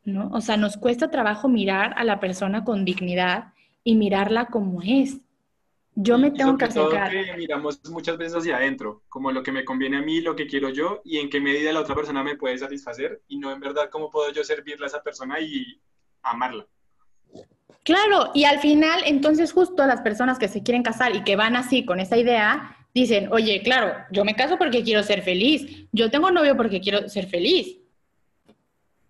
[0.04, 0.30] ¿no?
[0.32, 5.18] O sea, nos cuesta trabajo mirar a la persona con dignidad y mirarla como es.
[5.96, 7.10] Yo me tengo que acercar.
[7.10, 10.46] Que miramos muchas veces hacia adentro, como lo que me conviene a mí, lo que
[10.46, 13.60] quiero yo y en qué medida la otra persona me puede satisfacer y no en
[13.60, 15.80] verdad cómo puedo yo servirle a esa persona y
[16.22, 16.66] amarla.
[17.84, 21.54] Claro, y al final, entonces justo las personas que se quieren casar y que van
[21.54, 26.10] así con esa idea, dicen, oye, claro, yo me caso porque quiero ser feliz, yo
[26.10, 27.78] tengo novio porque quiero ser feliz.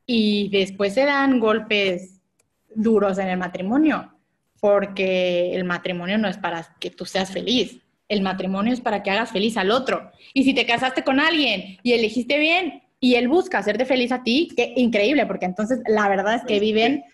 [0.06, 2.20] Y después se dan golpes
[2.74, 4.12] duros en el matrimonio,
[4.60, 9.10] porque el matrimonio no es para que tú seas feliz, el matrimonio es para que
[9.10, 10.10] hagas feliz al otro.
[10.34, 14.22] Y si te casaste con alguien y elegiste bien, y él busca hacerte feliz a
[14.22, 17.04] ti, qué increíble, porque entonces la verdad es que viven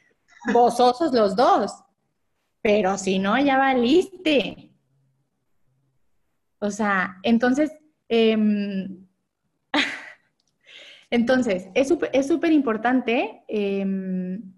[0.53, 1.73] gozosos los dos.
[2.63, 4.71] Pero si no, ya valiste.
[6.61, 7.73] O sea, entonces,
[8.09, 9.07] em,
[11.11, 11.89] entonces, es
[12.29, 14.55] súper importante em,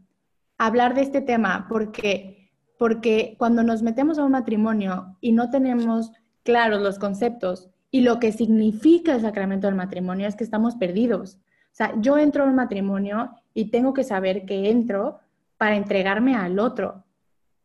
[0.59, 6.13] hablar de este tema porque, porque cuando nos metemos a un matrimonio y no tenemos
[6.43, 11.39] claros los conceptos y lo que significa el sacramento del matrimonio es que estamos perdidos.
[11.73, 15.21] O sea, yo entro a un matrimonio y tengo que saber que entro
[15.57, 17.05] para entregarme al otro,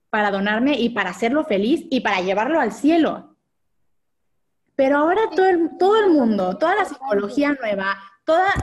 [0.09, 3.35] para donarme y para hacerlo feliz y para llevarlo al cielo.
[4.75, 7.97] Pero ahora todo el, todo el mundo, toda la psicología nueva,
[8.27, 8.53] toda,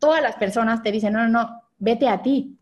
[0.00, 2.58] todas las personas te dicen, no, no, no, vete a ti,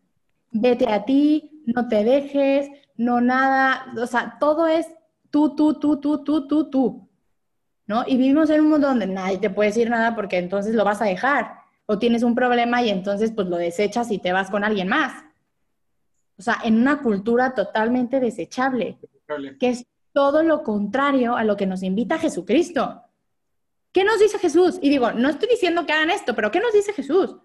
[0.51, 4.87] vete a ti, no te dejes, no nada, o sea, todo es
[5.31, 7.09] tú, tú, tú, tú, tú, tú, tú.
[7.87, 8.05] ¿no?
[8.07, 11.01] Y vivimos en un mundo donde nadie te puede decir nada porque entonces lo vas
[11.01, 11.55] a dejar.
[11.87, 15.25] O tienes un problema y entonces pues lo desechas y te vas con alguien más.
[16.39, 18.99] O sea, en una cultura totalmente desechable,
[19.59, 23.03] que es todo lo contrario a lo que nos invita Jesucristo.
[23.93, 24.79] ¿Qué nos dice Jesús?
[24.81, 27.37] Y digo, no estoy diciendo que hagan esto, pero ¿qué nos dice Jesús?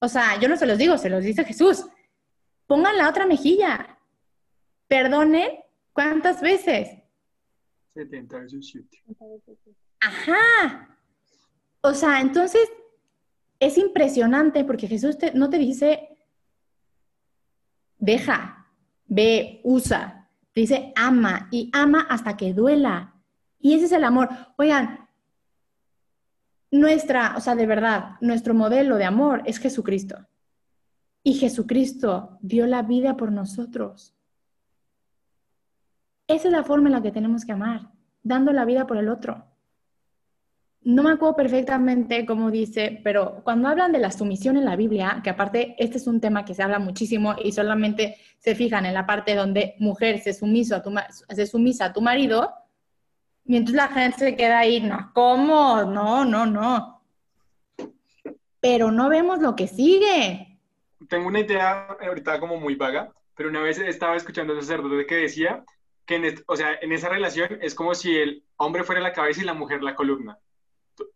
[0.00, 1.86] O sea, yo no se los digo, se los dice Jesús.
[2.66, 3.98] Pongan la otra mejilla.
[4.88, 5.50] Perdonen
[5.92, 6.88] cuántas veces.
[7.94, 9.04] 77.
[10.00, 10.98] Ajá.
[11.82, 12.68] O sea, entonces
[13.60, 16.08] es impresionante porque Jesús no te dice,
[17.98, 18.66] deja,
[19.06, 20.28] ve, usa.
[20.52, 23.14] Te dice, ama y ama hasta que duela.
[23.60, 24.28] Y ese es el amor.
[24.58, 25.01] Oigan,
[26.72, 30.16] nuestra, o sea, de verdad, nuestro modelo de amor es Jesucristo.
[31.22, 34.14] Y Jesucristo dio la vida por nosotros.
[36.26, 37.90] Esa es la forma en la que tenemos que amar,
[38.22, 39.44] dando la vida por el otro.
[40.80, 45.20] No me acuerdo perfectamente cómo dice, pero cuando hablan de la sumisión en la Biblia,
[45.22, 48.94] que aparte este es un tema que se habla muchísimo y solamente se fijan en
[48.94, 50.92] la parte donde mujer se, sumiso a tu,
[51.28, 52.50] se sumisa a tu marido,
[53.44, 55.82] Y entonces la gente se queda ahí, no, ¿cómo?
[55.84, 57.02] No, no, no.
[58.60, 60.58] Pero no vemos lo que sigue.
[61.08, 65.06] Tengo una idea ahorita como muy vaga, pero una vez estaba escuchando a un sacerdote
[65.06, 65.64] que decía
[66.06, 69.42] que en, o sea, en esa relación es como si el hombre fuera la cabeza
[69.42, 70.38] y la mujer la columna.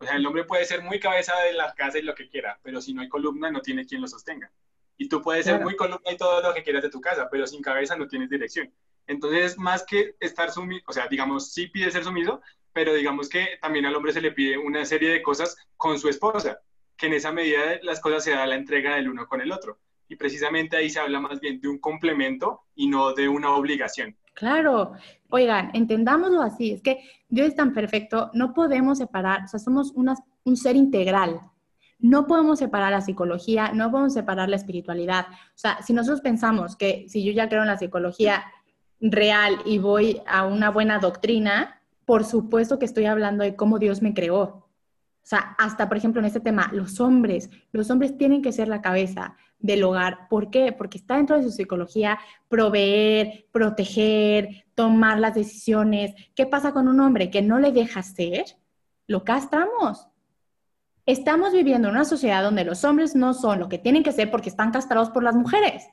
[0.01, 2.59] O sea, el hombre puede ser muy cabeza de la casa y lo que quiera,
[2.63, 4.51] pero si no hay columna no tiene quien lo sostenga.
[4.97, 7.47] Y tú puedes ser muy columna y todo lo que quieras de tu casa, pero
[7.47, 8.73] sin cabeza no tienes dirección.
[9.07, 12.41] Entonces, más que estar sumiso, o sea, digamos, sí pide ser sumiso,
[12.73, 16.09] pero digamos que también al hombre se le pide una serie de cosas con su
[16.09, 16.61] esposa,
[16.97, 19.79] que en esa medida las cosas se da la entrega del uno con el otro.
[20.09, 24.17] Y precisamente ahí se habla más bien de un complemento y no de una obligación.
[24.35, 24.93] Claro,
[25.31, 29.93] oigan, entendámoslo así, es que Dios es tan perfecto, no podemos separar, o sea, somos
[29.95, 31.41] un ser integral,
[31.99, 35.27] no podemos separar la psicología, no podemos separar la espiritualidad.
[35.31, 38.45] O sea, si nosotros pensamos que si yo ya creo en la psicología
[39.01, 44.03] real y voy a una buena doctrina, por supuesto que estoy hablando de cómo Dios
[44.03, 44.43] me creó.
[44.43, 48.69] O sea, hasta por ejemplo en este tema, los hombres, los hombres tienen que ser
[48.69, 50.29] la cabeza del hogar.
[50.29, 50.73] ¿Por qué?
[50.73, 56.15] Porque está dentro de su psicología proveer, proteger, tomar las decisiones.
[56.35, 58.45] ¿Qué pasa con un hombre que no le deja ser?
[59.09, 60.07] Lo castramos.
[61.07, 64.31] Estamos viviendo en una sociedad donde los hombres no son lo que tienen que ser
[64.31, 65.89] porque están castrados por las mujeres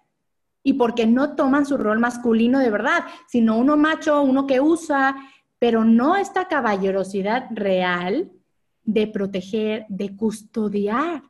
[0.63, 5.15] y porque no toman su rol masculino de verdad, sino uno macho, uno que usa,
[5.59, 8.31] pero no esta caballerosidad real
[8.83, 11.23] de proteger, de custodiar.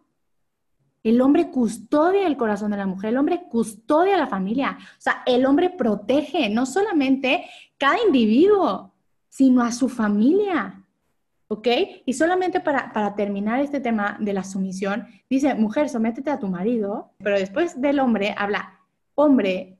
[1.03, 4.77] El hombre custodia el corazón de la mujer, el hombre custodia la familia.
[4.79, 7.45] O sea, el hombre protege no solamente
[7.77, 8.93] cada individuo,
[9.29, 10.79] sino a su familia.
[11.49, 11.67] ¿Ok?
[12.05, 17.11] Y solamente para, terminar este tema de la sumisión, dice, mujer, sométete a tu marido,
[17.19, 18.79] pero después del hombre habla,
[19.15, 19.79] hombre,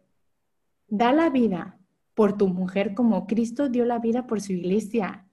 [0.88, 1.80] da la vida
[2.14, 5.28] por tu mujer como Cristo dio la vida por su iglesia.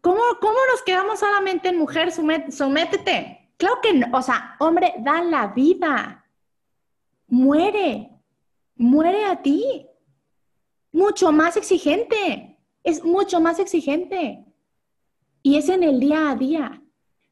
[0.00, 3.52] ¿Cómo, cómo nos quedamos solamente en mujer, sométete?
[3.56, 6.24] Claro que no, o sea, hombre, da la vida,
[7.26, 8.10] muere,
[8.76, 9.86] muere a ti.
[10.92, 14.44] Mucho más exigente, es mucho más exigente.
[15.42, 16.82] Y es en el día a día.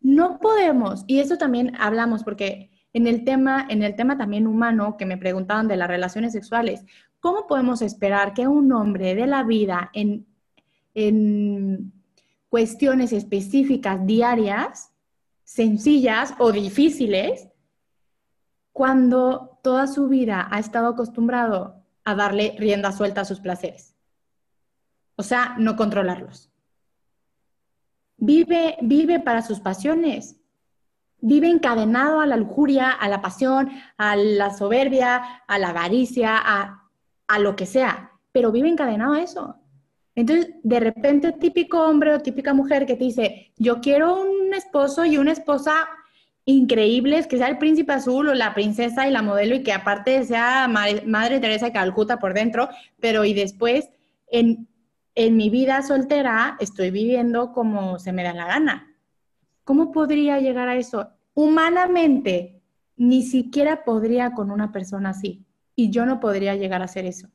[0.01, 4.97] No podemos, y eso también hablamos porque en el tema, en el tema también humano
[4.97, 6.83] que me preguntaban de las relaciones sexuales,
[7.21, 10.27] ¿cómo podemos esperar que un hombre de la vida en,
[10.95, 11.93] en
[12.49, 14.95] cuestiones específicas diarias,
[15.45, 17.49] sencillas o difíciles,
[18.73, 23.95] cuando toda su vida ha estado acostumbrado a darle rienda suelta a sus placeres?
[25.17, 26.51] O sea, no controlarlos.
[28.17, 30.41] Vive, vive para sus pasiones.
[31.21, 36.89] Vive encadenado a la lujuria, a la pasión, a la soberbia, a la avaricia, a,
[37.27, 39.57] a lo que sea, pero vive encadenado a eso.
[40.15, 45.05] Entonces, de repente, típico hombre o típica mujer que te dice, yo quiero un esposo
[45.05, 45.89] y una esposa
[46.45, 50.23] increíbles, que sea el príncipe azul o la princesa y la modelo y que aparte
[50.25, 52.69] sea Madre, Teresa de Calcuta por dentro,
[53.01, 53.91] pero y después
[54.29, 54.69] en
[55.17, 58.86] en mi vida soltera estoy viviendo como se me da la gana.
[59.67, 61.09] ¿Cómo podría llegar a eso?
[61.35, 62.63] Humanamente,
[62.95, 65.45] ni siquiera podría con una persona así.
[65.75, 67.27] Y yo no podría llegar a hacer eso.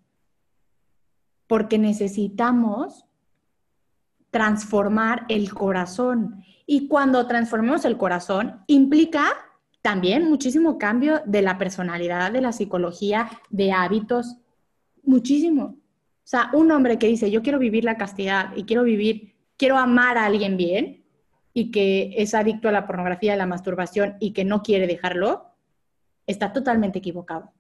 [1.46, 3.06] Porque necesitamos
[4.30, 6.41] transformar el corazón.
[6.65, 9.26] Y cuando transformemos el corazón, implica
[9.82, 14.38] también muchísimo cambio de la personalidad, de la psicología, de hábitos,
[15.04, 15.63] muchísimo.
[15.63, 19.78] O sea, un hombre que dice, yo quiero vivir la castidad y quiero vivir, quiero
[19.78, 21.01] amar a alguien bien
[21.54, 25.52] y que es adicto a la pornografía, a la masturbación y que no quiere dejarlo,
[26.28, 27.52] está totalmente equivocado.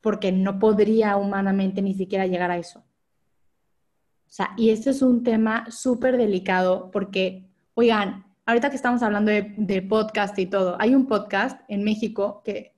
[0.00, 2.80] Porque no podría humanamente ni siquiera llegar a eso.
[2.80, 9.30] O sea, y este es un tema súper delicado porque, oigan, ahorita que estamos hablando
[9.30, 12.74] de, podcast y todo, hay un podcast en México que,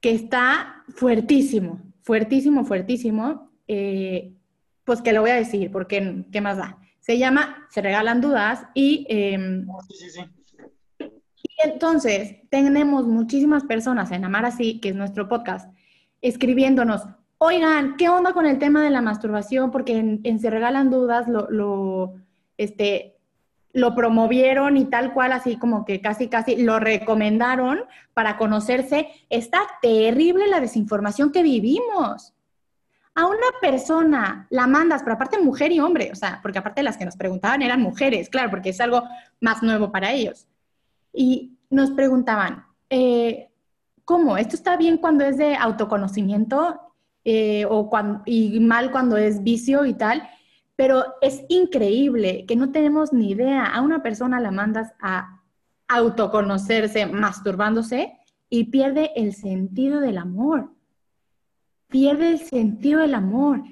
[0.00, 4.34] que está fuertísimo, fuertísimo, fuertísimo, eh,
[4.84, 6.78] pues que lo voy a decir, porque ¿qué más da?
[7.02, 9.04] Se llama Se Regalan Dudas y...
[9.08, 9.66] Em,
[11.44, 15.68] y entonces tenemos muchísimas personas en Amar Así, que es nuestro podcast,
[16.20, 17.02] escribiéndonos,
[17.38, 19.72] oigan, ¿qué onda con el tema de la masturbación?
[19.72, 22.14] Porque en, Se Regalan Dudas lo, lo,
[22.56, 23.18] este,
[23.72, 27.80] lo promovieron y tal cual, así como que casi, casi lo recomendaron
[28.14, 29.08] para conocerse.
[29.28, 32.31] Está terrible la desinformación que vivimos
[33.14, 36.96] a una persona la mandas, pero aparte mujer y hombre, o sea, porque aparte las
[36.96, 39.04] que nos preguntaban eran mujeres, claro, porque es algo
[39.40, 40.46] más nuevo para ellos.
[41.12, 43.50] Y nos preguntaban, eh,
[44.04, 44.36] ¿cómo?
[44.36, 46.80] ¿Esto está bien cuando es de autoconocimiento
[47.24, 47.90] eh, o
[48.24, 50.22] y mal cuando es vicio y tal?
[50.74, 53.66] Pero es increíble que no tenemos ni idea.
[53.66, 55.42] A una persona la mandas a
[55.86, 60.70] autoconocerse masturbándose y pierde el sentido del amor.
[61.92, 63.62] Pierde el sentido del amor.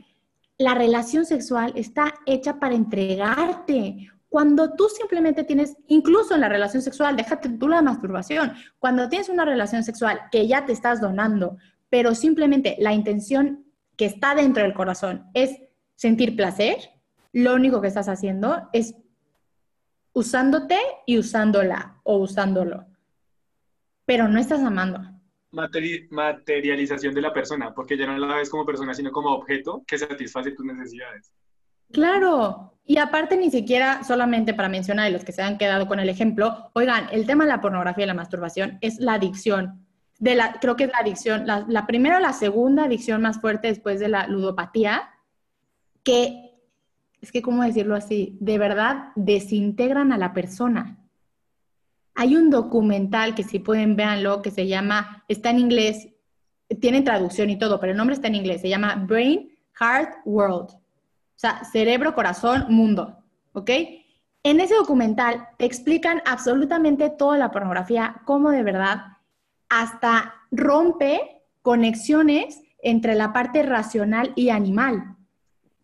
[0.58, 4.10] La relación sexual está hecha para entregarte.
[4.28, 9.30] Cuando tú simplemente tienes, incluso en la relación sexual, déjate tú la masturbación, cuando tienes
[9.30, 11.56] una relación sexual que ya te estás donando,
[11.88, 13.64] pero simplemente la intención
[13.96, 15.58] que está dentro del corazón es
[15.96, 16.76] sentir placer,
[17.32, 18.94] lo único que estás haciendo es
[20.12, 22.84] usándote y usándola o usándolo.
[24.04, 25.19] Pero no estás amando.
[25.52, 29.98] Materialización de la persona, porque ya no la ves como persona, sino como objeto que
[29.98, 31.32] satisface tus necesidades.
[31.92, 35.98] Claro, y aparte ni siquiera solamente para mencionar y los que se han quedado con
[35.98, 39.86] el ejemplo, oigan, el tema de la pornografía y la masturbación es la adicción.
[40.60, 43.98] Creo que es la adicción, la, la primera o la segunda adicción más fuerte después
[43.98, 45.10] de la ludopatía,
[46.04, 46.50] que
[47.20, 48.36] es que, ¿cómo decirlo así?
[48.40, 50.99] De verdad desintegran a la persona.
[52.14, 56.08] Hay un documental que si pueden véanlo, que se llama, está en inglés,
[56.80, 60.70] tiene traducción y todo, pero el nombre está en inglés, se llama Brain, Heart, World.
[60.70, 60.78] O
[61.36, 63.16] sea, cerebro, corazón, mundo.
[63.52, 63.70] ¿Ok?
[64.42, 69.18] En ese documental explican absolutamente toda la pornografía, cómo de verdad
[69.68, 75.16] hasta rompe conexiones entre la parte racional y animal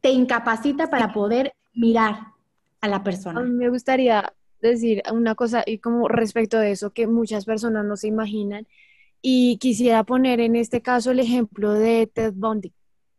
[0.07, 2.29] te incapacita para poder mirar
[2.81, 3.41] a la persona.
[3.41, 4.33] A mí me gustaría
[4.67, 8.67] decir una cosa y como respecto de eso que muchas personas no se imaginan
[9.23, 12.73] y quisiera poner en este caso el ejemplo de Ted Bundy.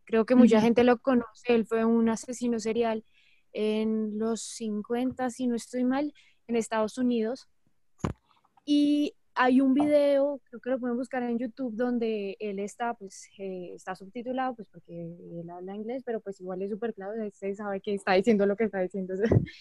[0.06, 3.04] Creo que mucha gente lo conoce, él fue un asesino serial
[3.52, 6.14] en los 50, si no estoy mal,
[6.48, 7.50] en Estados Unidos.
[8.64, 13.30] Y hay un video, creo que lo pueden buscar en YouTube, donde él está, pues,
[13.38, 17.54] eh, está subtitulado, pues, porque él habla inglés, pero pues igual es súper claro, usted
[17.54, 19.14] sabe que está diciendo lo que está diciendo.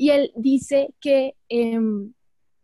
[0.00, 2.14] y él dice que, em,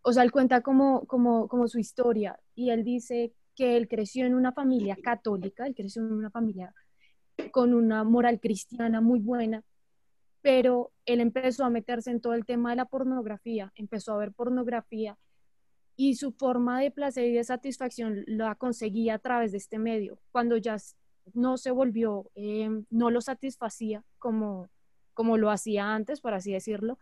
[0.00, 4.24] o sea, él cuenta como, como, como su historia, y él dice que él creció
[4.24, 6.72] en una familia católica, él creció en una familia
[7.50, 9.62] con una moral cristiana muy buena,
[10.40, 14.32] pero él empezó a meterse en todo el tema de la pornografía, empezó a ver
[14.32, 15.18] pornografía
[15.94, 20.18] y su forma de placer y de satisfacción la conseguía a través de este medio.
[20.32, 20.78] Cuando ya
[21.34, 24.70] no se volvió, em, no lo satisfacía como,
[25.12, 26.98] como lo hacía antes, por así decirlo,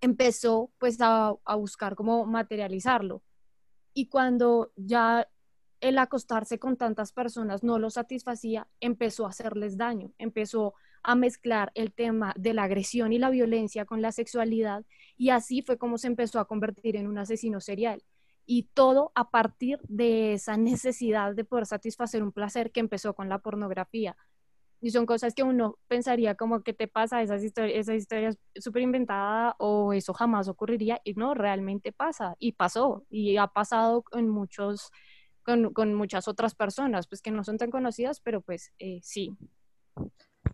[0.00, 3.22] empezó pues a, a buscar cómo materializarlo.
[3.94, 5.28] Y cuando ya
[5.80, 11.70] el acostarse con tantas personas no lo satisfacía, empezó a hacerles daño, empezó a mezclar
[11.74, 14.84] el tema de la agresión y la violencia con la sexualidad
[15.16, 18.02] y así fue como se empezó a convertir en un asesino serial.
[18.46, 23.28] Y todo a partir de esa necesidad de poder satisfacer un placer que empezó con
[23.28, 24.16] la pornografía.
[24.80, 28.82] Y son cosas que uno pensaría como que te pasa, esas historias, esas historias súper
[28.82, 34.28] inventadas o eso jamás ocurriría y no, realmente pasa y pasó y ha pasado en
[34.28, 34.90] muchos,
[35.42, 39.36] con, con muchas otras personas, pues que no son tan conocidas, pero pues eh, sí.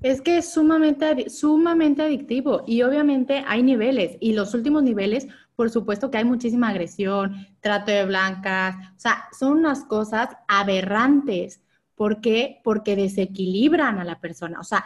[0.03, 5.71] Es que es sumamente, sumamente adictivo y obviamente hay niveles y los últimos niveles, por
[5.71, 11.64] supuesto que hay muchísima agresión, trato de blancas, o sea, son unas cosas aberrantes.
[11.95, 12.61] ¿Por qué?
[12.65, 14.85] Porque desequilibran a la persona, o sea,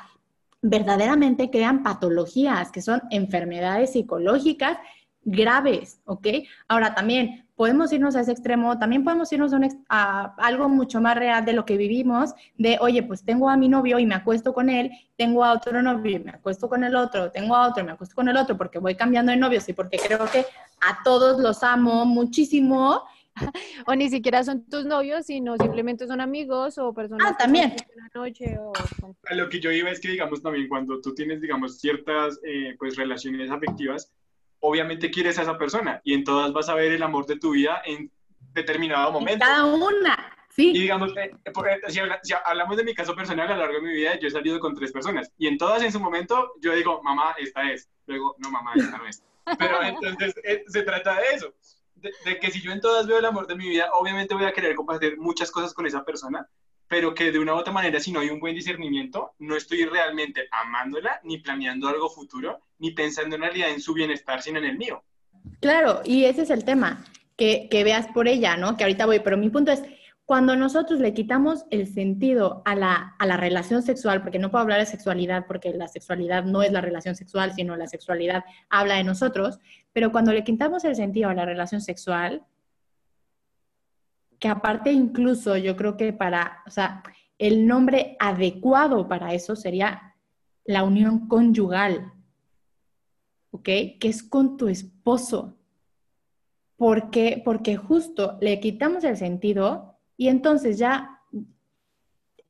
[0.60, 4.78] verdaderamente crean patologías que son enfermedades psicológicas
[5.22, 6.26] graves, ¿ok?
[6.68, 9.52] Ahora también podemos irnos a ese extremo, también podemos irnos
[9.88, 13.68] a, algo mucho más real de lo que vivimos, de, oye, pues tengo a mi
[13.68, 16.94] novio y me acuesto con él, tengo a otro novio y me acuesto con el
[16.94, 19.68] otro, tengo a otro y me acuesto con el otro porque voy cambiando de novios
[19.68, 20.46] y porque creo que
[20.80, 23.02] a todos los amo muchísimo.
[23.86, 27.32] o ni siquiera son tus novios, sino simplemente son amigos o personas.
[27.32, 27.74] Ah, también.
[28.14, 28.72] noche o...
[29.34, 32.96] lo que yo iba es que, digamos, también cuando tú tienes, digamos, ciertas, eh, pues,
[32.96, 34.12] relaciones afectivas,
[34.60, 37.52] obviamente quieres a esa persona y en todas vas a ver el amor de tu
[37.52, 38.10] vida en
[38.52, 39.44] determinado momento.
[39.44, 40.70] cada una, sí.
[40.70, 41.80] Y digamos, eh, eh,
[42.22, 44.58] si, hablamos de mi caso personal, a lo largo de mi vida yo he salido
[44.58, 47.88] con tres personas y en todas en su momento yo digo, mamá, esta es.
[48.06, 49.22] Luego, no, mamá, esta no es.
[49.58, 51.54] Pero entonces eh, se trata de eso.
[52.00, 54.44] De, de, que si yo en todas veo el amor de mi vida, obviamente voy
[54.44, 56.48] a querer compartir muchas cosas con esa persona,
[56.88, 59.84] pero que de una u otra manera, si no hay un buen discernimiento, no estoy
[59.84, 64.64] realmente amándola, ni planeando algo futuro, ni pensando en realidad en su bienestar, sino en
[64.64, 65.02] el mío.
[65.60, 67.04] Claro, y ese es el tema,
[67.36, 68.76] que, que veas por ella, ¿no?
[68.76, 69.82] Que ahorita voy, pero mi punto es,
[70.28, 74.60] cuando nosotros le quitamos el sentido a la, a la, relación sexual, porque no puedo
[74.60, 78.96] hablar de sexualidad, porque la sexualidad no es la relación sexual, sino la sexualidad habla
[78.96, 79.58] de nosotros,
[79.98, 82.46] pero cuando le quitamos el sentido a la relación sexual,
[84.38, 87.02] que aparte incluso yo creo que para, o sea,
[87.36, 90.14] el nombre adecuado para eso sería
[90.64, 92.12] la unión conyugal,
[93.50, 93.64] ¿ok?
[93.64, 95.58] Que es con tu esposo.
[96.76, 97.42] ¿Por qué?
[97.44, 101.22] Porque justo le quitamos el sentido y entonces ya,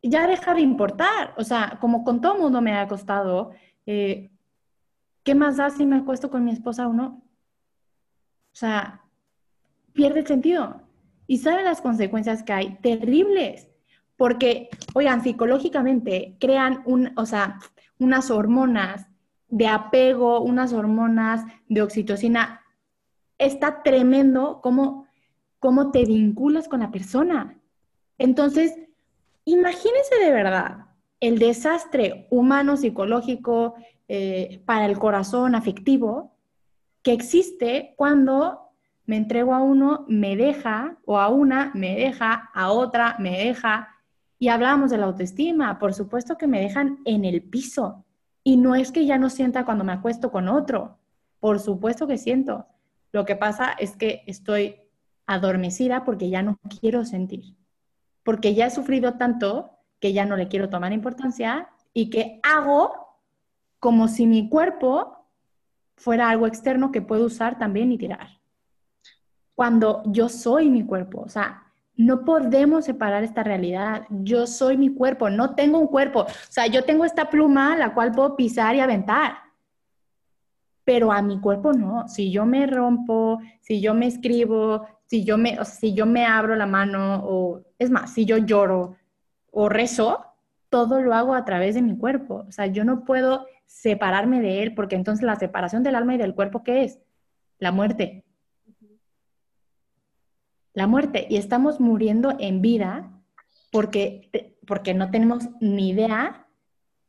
[0.03, 1.33] ya deja de importar.
[1.39, 3.53] O sea, como con todo mundo me ha costado,
[3.87, 4.31] eh,
[5.23, 7.23] ¿qué más da si me acuesto con mi esposa o no?
[8.59, 9.03] O sea,
[9.93, 10.81] pierde el sentido.
[11.29, 12.75] ¿Y sabe las consecuencias que hay?
[12.83, 13.69] Terribles.
[14.17, 17.61] Porque, oigan, psicológicamente crean un, o sea,
[18.01, 19.07] unas hormonas
[19.49, 22.65] de apego, unas hormonas de oxitocina.
[23.39, 25.07] Está tremendo cómo,
[25.61, 27.61] cómo te vinculas con la persona.
[28.19, 28.75] Entonces,
[29.45, 30.87] imagínense de verdad
[31.21, 33.77] el desastre humano, psicológico,
[34.09, 36.38] eh, para el corazón afectivo
[37.03, 38.69] que existe cuando
[39.07, 43.89] me entrego a uno, me deja, o a una, me deja, a otra, me deja.
[44.39, 48.05] Y hablábamos de la autoestima, por supuesto que me dejan en el piso.
[48.45, 50.99] Y no es que ya no sienta cuando me acuesto con otro,
[51.41, 52.67] por supuesto que siento.
[53.13, 54.77] Lo que pasa es que estoy
[55.27, 57.57] adormecida porque ya no quiero sentir,
[58.23, 59.71] porque ya he sufrido tanto
[60.01, 62.93] que ya no le quiero tomar importancia y que hago
[63.81, 65.18] como si mi cuerpo
[65.99, 68.39] fuera algo externo que puedo usar también y tirar
[69.59, 71.21] cuando yo soy mi cuerpo.
[71.23, 71.65] O sea,
[71.97, 74.05] no podemos separar esta realidad.
[74.09, 76.21] Yo soy mi cuerpo, no tengo un cuerpo.
[76.21, 79.33] O sea, yo tengo esta pluma la cual puedo pisar y aventar.
[80.85, 82.07] Pero a mi cuerpo no.
[82.07, 86.55] Si yo me rompo, si yo me escribo, si yo me, si yo me abro
[86.55, 88.95] la mano, o es más, si yo lloro
[89.51, 90.25] o rezo,
[90.71, 92.45] todo lo hago a través de mi cuerpo.
[92.49, 96.19] O sea, yo no puedo separarme de él porque entonces la separación del alma y
[96.19, 96.99] del cuerpo, ¿qué es?
[97.61, 98.25] La muerte
[100.79, 103.11] la muerte y estamos muriendo en vida
[103.73, 106.47] porque, porque no tenemos ni idea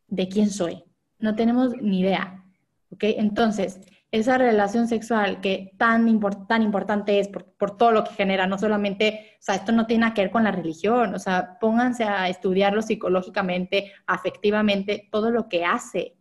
[0.07, 0.84] de quién soy,
[1.20, 2.43] no tenemos ni idea.
[2.89, 3.03] ¿ok?
[3.03, 3.80] Entonces,
[4.10, 8.57] esa relación sexual que tan, tan importante es por, por, todo lo que genera, no
[8.57, 12.28] solamente, o sea, esto no tiene que ver con la religión, o sea, pónganse a
[12.28, 16.16] estudiarlo psicológicamente, afectivamente, todo lo que hace.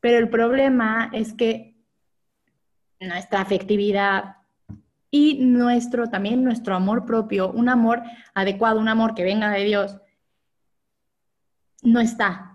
[0.00, 1.76] Pero el problema es que
[3.00, 4.36] nuestra afectividad
[5.10, 8.02] y nuestro también nuestro amor propio, un amor
[8.34, 9.98] adecuado, un amor que venga de Dios,
[11.82, 12.46] no está.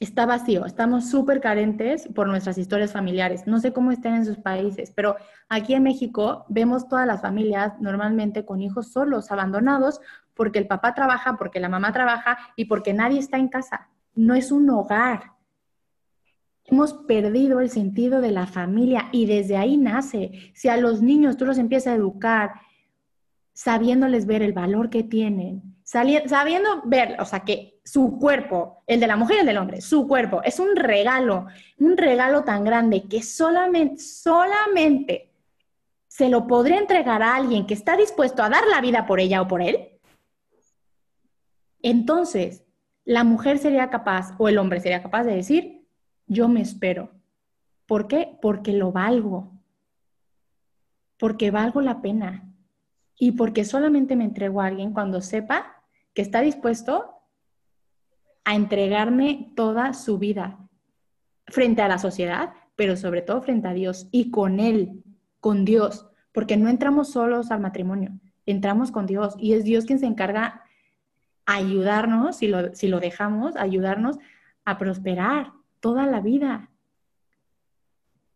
[0.00, 3.46] Está vacío, estamos súper carentes por nuestras historias familiares.
[3.46, 5.16] No sé cómo estén en sus países, pero
[5.48, 10.00] aquí en México vemos todas las familias normalmente con hijos solos, abandonados,
[10.34, 13.88] porque el papá trabaja, porque la mamá trabaja y porque nadie está en casa.
[14.14, 15.33] No es un hogar,
[16.66, 20.52] Hemos perdido el sentido de la familia y desde ahí nace.
[20.54, 22.52] Si a los niños tú los empiezas a educar
[23.54, 29.06] sabiéndoles ver el valor que tienen, sabiendo ver, o sea, que su cuerpo, el de
[29.06, 31.46] la mujer y el del hombre, su cuerpo es un regalo,
[31.78, 35.30] un regalo tan grande que solamente, solamente
[36.08, 39.40] se lo podría entregar a alguien que está dispuesto a dar la vida por ella
[39.40, 39.88] o por él,
[41.80, 42.64] entonces
[43.04, 45.73] la mujer sería capaz o el hombre sería capaz de decir,
[46.26, 47.10] yo me espero.
[47.86, 48.38] ¿Por qué?
[48.40, 49.52] Porque lo valgo.
[51.18, 52.52] Porque valgo la pena.
[53.18, 55.82] Y porque solamente me entrego a alguien cuando sepa
[56.14, 57.14] que está dispuesto
[58.44, 60.58] a entregarme toda su vida
[61.46, 65.02] frente a la sociedad, pero sobre todo frente a Dios y con Él,
[65.40, 69.98] con Dios, porque no entramos solos al matrimonio, entramos con Dios y es Dios quien
[69.98, 70.62] se encarga
[71.46, 74.18] ayudarnos, si lo, si lo dejamos, ayudarnos
[74.64, 75.52] a prosperar,
[75.84, 76.70] toda la vida.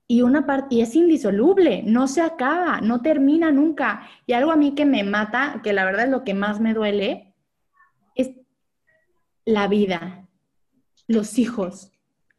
[0.06, 4.02] Y, una parte, es indisoluble, no se acaba, no termina nunca.
[4.26, 6.74] Y algo a mí que me mata, que la verdad es lo que más me
[6.74, 7.34] duele,
[8.14, 8.32] es
[9.46, 10.28] la vida,
[11.06, 11.90] los hijos.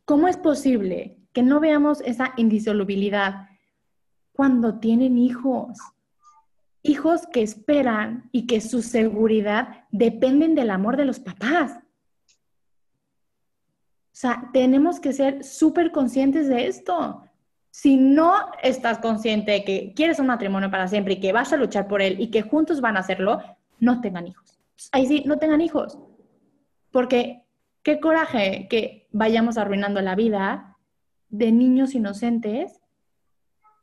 [0.06, 3.48] ¿Cómo es posible que no veamos esa indisolubilidad
[4.32, 5.80] cuando tienen hijos?
[6.84, 11.80] Hijos que esperan y que su seguridad dependen del amor de los papás.
[14.20, 17.24] Sea, tenemos que ser súper conscientes de esto.
[17.72, 21.56] Si no estás consciente de que quieres un matrimonio para siempre y que vas a
[21.56, 23.42] luchar por él y que juntos van a hacerlo,
[23.80, 24.60] no tengan hijos.
[24.92, 25.98] Ahí sí, no tengan hijos.
[26.92, 27.46] Porque
[27.82, 30.76] qué coraje que vayamos arruinando la vida
[31.30, 32.82] de niños inocentes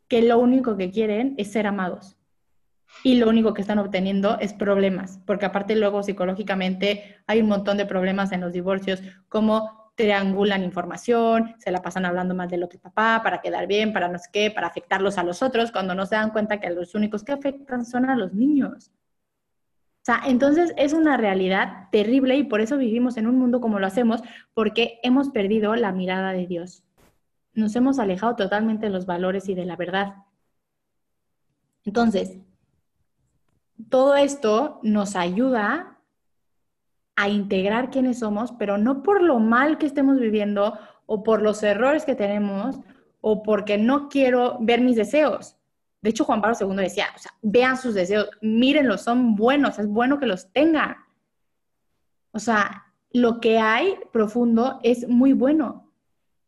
[0.07, 2.19] que lo único que quieren es ser amados.
[3.03, 7.79] Y lo único que están obteniendo es problemas, porque aparte luego psicológicamente hay un montón
[7.79, 12.79] de problemas en los divorcios, como triangulan información, se la pasan hablando más del otro
[12.79, 16.07] papá para quedar bien, para no sé qué, para afectarlos a los otros, cuando no
[16.07, 18.93] se dan cuenta que los únicos que afectan son a los niños.
[20.03, 23.81] O sea, entonces es una realidad terrible y por eso vivimos en un mundo como
[23.81, 24.21] lo hacemos,
[24.55, 26.85] porque hemos perdido la mirada de Dios.
[27.55, 30.15] Nos hemos alejado totalmente de los valores y de la verdad.
[31.85, 32.37] Entonces,
[33.89, 35.96] todo esto nos ayuda
[37.17, 41.63] a integrar quiénes somos, pero no por lo mal que estemos viviendo o por los
[41.63, 42.79] errores que tenemos
[43.21, 45.57] o porque no quiero ver mis deseos.
[46.03, 47.07] De hecho, Juan Pablo II decía,
[47.43, 50.97] vean sus deseos, mírenlos, son buenos, es bueno que los tengan.
[52.33, 55.91] O sea, lo que hay profundo es muy bueno,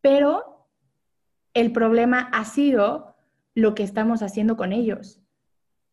[0.00, 0.66] pero
[1.54, 3.16] el problema ha sido
[3.54, 5.20] lo que estamos haciendo con ellos.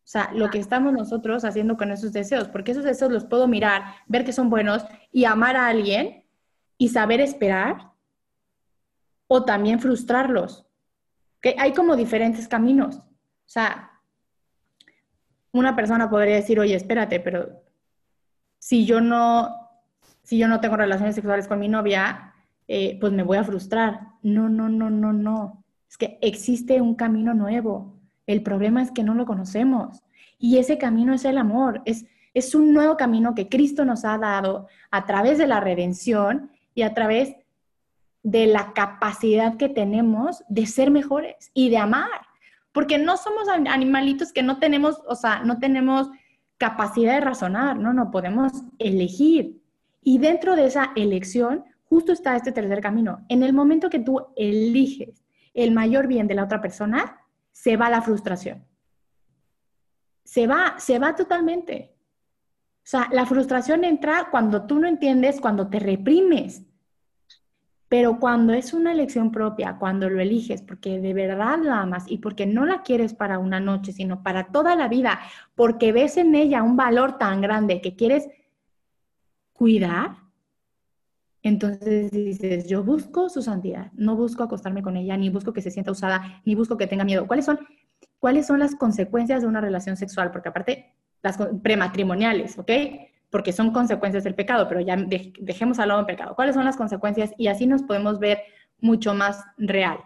[0.06, 3.48] O sea, lo que estamos nosotros haciendo con esos deseos, porque esos deseos los puedo
[3.48, 6.24] mirar, ver que son buenos y amar a alguien
[6.78, 7.90] y saber esperar
[9.26, 10.64] o también frustrarlos.
[11.58, 12.98] Hay como diferentes caminos.
[12.98, 14.00] O sea,
[15.50, 17.64] una persona podría decir, oye, espérate, pero
[18.60, 19.56] si yo no,
[20.22, 22.32] si yo no tengo relaciones sexuales con mi novia,
[22.68, 24.02] eh, pues me voy a frustrar.
[24.22, 25.64] No, no, no, no, no.
[25.90, 27.95] Es que existe un camino nuevo
[28.26, 30.02] el problema es que no lo conocemos.
[30.38, 31.82] Y ese camino es el amor.
[31.84, 36.50] Es, es un nuevo camino que Cristo nos ha dado a través de la redención
[36.74, 37.34] y a través
[38.22, 42.26] de la capacidad que tenemos de ser mejores y de amar.
[42.72, 46.10] Porque no somos animalitos que no tenemos, o sea, no tenemos
[46.58, 49.62] capacidad de razonar, no, no, podemos elegir.
[50.02, 53.24] Y dentro de esa elección, justo está este tercer camino.
[53.28, 55.24] En el momento que tú eliges
[55.54, 57.20] el mayor bien de la otra persona,
[57.56, 58.66] se va la frustración.
[60.24, 61.96] Se va, se va totalmente.
[62.76, 66.62] O sea, la frustración entra cuando tú no entiendes, cuando te reprimes.
[67.88, 72.18] Pero cuando es una elección propia, cuando lo eliges porque de verdad la amas y
[72.18, 75.18] porque no la quieres para una noche, sino para toda la vida,
[75.54, 78.28] porque ves en ella un valor tan grande que quieres
[79.54, 80.25] cuidar,
[81.46, 85.70] entonces dices, yo busco su santidad, no busco acostarme con ella, ni busco que se
[85.70, 87.28] sienta usada, ni busco que tenga miedo.
[87.28, 87.60] ¿Cuáles son,
[88.18, 90.32] cuáles son las consecuencias de una relación sexual?
[90.32, 90.92] Porque aparte,
[91.22, 92.72] las prematrimoniales, ¿ok?
[93.30, 96.34] Porque son consecuencias del pecado, pero ya dejemos al lado el pecado.
[96.34, 97.30] ¿Cuáles son las consecuencias?
[97.38, 98.40] Y así nos podemos ver
[98.80, 99.98] mucho más real.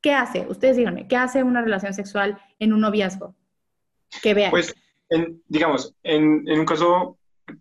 [0.00, 0.46] ¿Qué hace?
[0.48, 3.34] Ustedes díganme, ¿qué hace una relación sexual en un noviazgo?
[4.22, 4.50] Que vean.
[4.50, 4.74] Pues,
[5.46, 7.18] digamos, en un caso,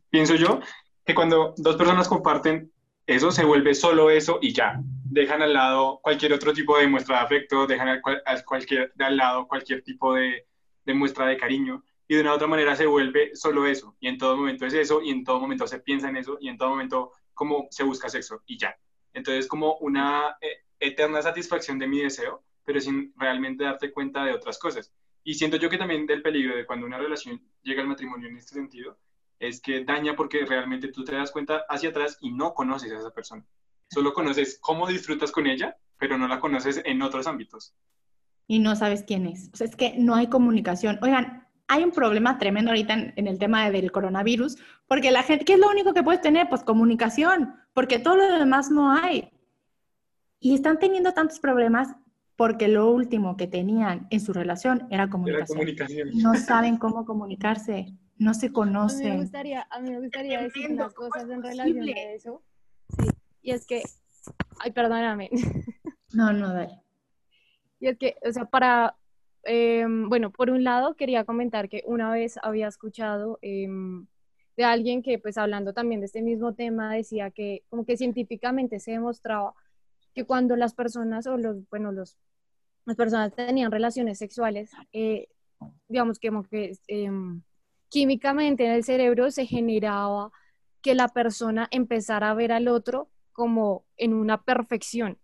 [0.09, 0.61] pienso yo,
[1.03, 2.71] que cuando dos personas comparten
[3.07, 4.79] eso se vuelve solo eso y ya.
[5.03, 9.17] Dejan al lado cualquier otro tipo de muestra de afecto, dejan al, cualquier, de al
[9.17, 10.45] lado cualquier tipo de,
[10.87, 14.17] muestra de cariño y de una u otra manera se vuelve solo eso y en
[14.17, 16.69] todo momento es eso y en todo momento se piensa en eso y en todo
[16.69, 18.75] momento como se busca sexo y ya.
[19.13, 24.33] Entonces como una eh, eterna satisfacción de mi deseo, pero sin realmente darte cuenta de
[24.33, 24.91] otras cosas.
[25.23, 28.37] Y siento yo que también del peligro de cuando una relación llega al matrimonio en
[28.37, 28.97] este sentido,
[29.39, 32.99] es que daña porque realmente tú te das cuenta hacia atrás y no conoces a
[32.99, 33.45] esa persona.
[33.89, 37.75] Solo conoces cómo disfrutas con ella, pero no la conoces en otros ámbitos.
[38.47, 39.49] Y no sabes quién es.
[39.53, 40.99] O sea, es que no hay comunicación.
[41.01, 44.57] Oigan, hay un problema tremendo ahorita en, el tema del coronavirus,
[44.87, 46.47] porque la gente, ¿qué es lo único que puedes tener?
[46.47, 49.29] Pues comunicación, porque todo lo demás no hay.
[50.39, 51.95] Y están teniendo tantos problemas
[52.35, 55.59] porque lo último que tenían en su relación era comunicación.
[55.59, 56.09] Era comunicación.
[56.21, 59.07] No saben cómo comunicarse no se conocen.
[59.07, 62.43] A mí me gustaría, a mí me gustaría decir unas cosas en relación a eso.
[62.97, 63.07] Sí,
[63.41, 63.83] y es que,
[64.59, 65.29] ay, perdóname.
[66.13, 66.79] No, no, dale.
[67.77, 68.95] Y es que, o sea, para,
[69.43, 74.07] em, bueno, por un lado quería comentar que una vez había escuchado em,
[74.55, 78.79] de alguien que, pues hablando también de este mismo tema, decía que como que científicamente
[78.79, 79.55] se demostraba
[80.13, 82.17] que cuando las personas o los, bueno, los,
[82.85, 85.27] las personas tenían relaciones sexuales, eh,
[85.89, 86.77] digamos que como que...
[87.95, 90.29] Químicamente en el cerebro se generaba
[90.81, 95.17] que la persona empezara a ver al otro como en una perfección.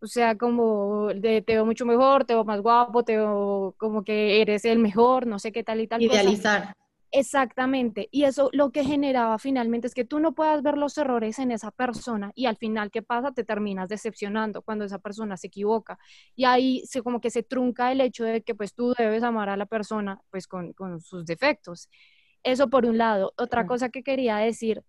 [0.00, 4.02] O sea, como de, te veo mucho mejor, te veo más guapo, te veo como
[4.02, 6.02] que eres el mejor, no sé qué tal y tal.
[6.02, 6.72] Idealizar.
[7.10, 8.08] Exactamente.
[8.10, 11.50] Y eso lo que generaba finalmente es que tú no puedas ver los errores en
[11.52, 13.32] esa persona y al final, ¿qué pasa?
[13.32, 15.98] Te terminas decepcionando cuando esa persona se equivoca.
[16.36, 19.48] Y ahí se como que se trunca el hecho de que pues tú debes amar
[19.48, 21.88] a la persona pues con, con sus defectos.
[22.42, 23.32] Eso por un lado.
[23.38, 24.82] Otra cosa que quería decir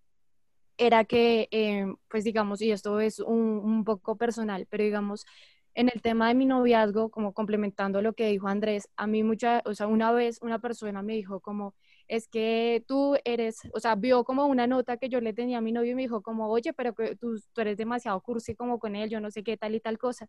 [0.78, 5.26] era que, eh, pues digamos, y esto es un, un poco personal, pero digamos,
[5.74, 9.62] en el tema de mi noviazgo, como complementando lo que dijo Andrés, a mí mucha,
[9.66, 11.74] o sea, una vez una persona me dijo como,
[12.10, 15.60] es que tú eres, o sea, vio como una nota que yo le tenía a
[15.60, 18.80] mi novio y me dijo como, oye, pero que tú, tú eres demasiado cursi como
[18.80, 20.28] con él, yo no sé qué tal y tal cosa.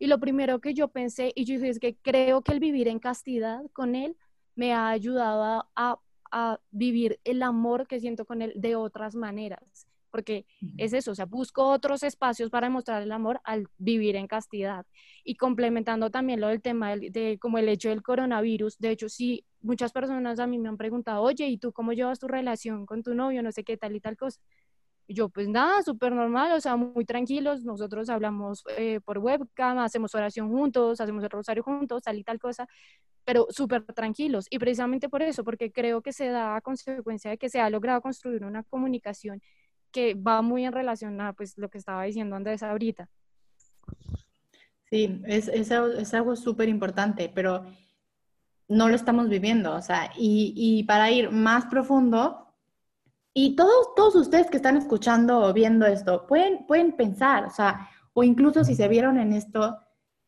[0.00, 2.88] Y lo primero que yo pensé, y yo dije, es que creo que el vivir
[2.88, 4.16] en castidad con él
[4.56, 6.00] me ha ayudado a,
[6.32, 10.46] a vivir el amor que siento con él de otras maneras porque
[10.76, 14.86] es eso, o sea, busco otros espacios para demostrar el amor al vivir en castidad.
[15.24, 19.44] Y complementando también lo del tema de, como el hecho del coronavirus, de hecho, sí,
[19.60, 23.02] muchas personas a mí me han preguntado, oye, ¿y tú cómo llevas tu relación con
[23.02, 23.42] tu novio?
[23.42, 24.40] No sé qué tal y tal cosa.
[25.08, 29.78] Y yo, pues nada, súper normal, o sea, muy tranquilos, nosotros hablamos eh, por webcam,
[29.78, 32.68] hacemos oración juntos, hacemos el rosario juntos, tal y tal cosa,
[33.24, 34.46] pero súper tranquilos.
[34.50, 37.70] Y precisamente por eso, porque creo que se da a consecuencia de que se ha
[37.70, 39.40] logrado construir una comunicación
[39.92, 43.08] que va muy en relación a pues, lo que estaba diciendo Andrés ahorita.
[44.90, 47.64] Sí, es, es, es algo súper importante, pero
[48.68, 49.74] no lo estamos viviendo.
[49.74, 52.54] O sea, y, y, para ir más profundo,
[53.34, 57.88] y todos, todos ustedes que están escuchando o viendo esto, pueden, pueden pensar, o sea,
[58.12, 59.78] o incluso si se vieron en esto,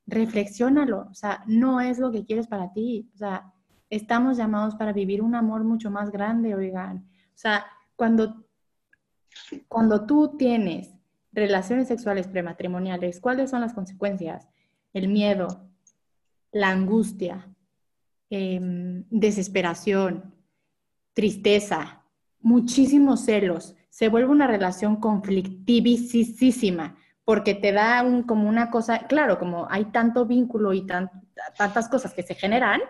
[0.06, 1.08] reflexiónalo.
[1.10, 3.10] O sea, no es lo que quieres para ti.
[3.14, 3.52] O sea,
[3.90, 7.06] estamos llamados para vivir un amor mucho más grande, oigan.
[7.28, 8.43] O sea, cuando
[9.68, 10.94] cuando tú tienes
[11.32, 14.48] relaciones sexuales prematrimoniales, ¿cuáles son las consecuencias?
[14.92, 15.68] El miedo,
[16.52, 17.48] la angustia,
[18.30, 20.34] em, desesperación,
[21.12, 22.02] tristeza,
[22.40, 23.74] muchísimos celos.
[23.90, 30.26] Se vuelve una relación conflictivísima porque te da como una cosa, claro, como hay tanto
[30.26, 32.80] vínculo y tantas cosas que se generan,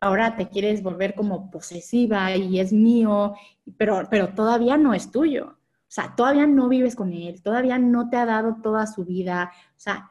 [0.00, 3.34] ahora te quieres volver como posesiva y es mío,
[3.76, 5.56] pero, pero todavía no es tuyo.
[5.92, 9.52] O sea, todavía no vives con él, todavía no te ha dado toda su vida,
[9.76, 10.10] o sea,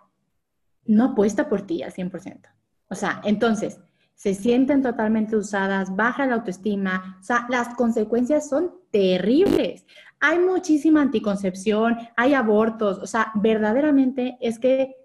[0.85, 2.49] no apuesta por ti al 100%.
[2.87, 3.81] O sea, entonces,
[4.13, 9.87] se sienten totalmente usadas, baja la autoestima, o sea, las consecuencias son terribles.
[10.19, 14.95] Hay muchísima anticoncepción, hay abortos, o sea, verdaderamente es que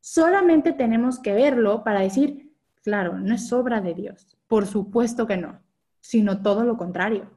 [0.00, 2.52] solamente tenemos que verlo para decir,
[2.82, 5.62] claro, no es obra de Dios, por supuesto que no,
[6.02, 7.30] sino todo lo contrario,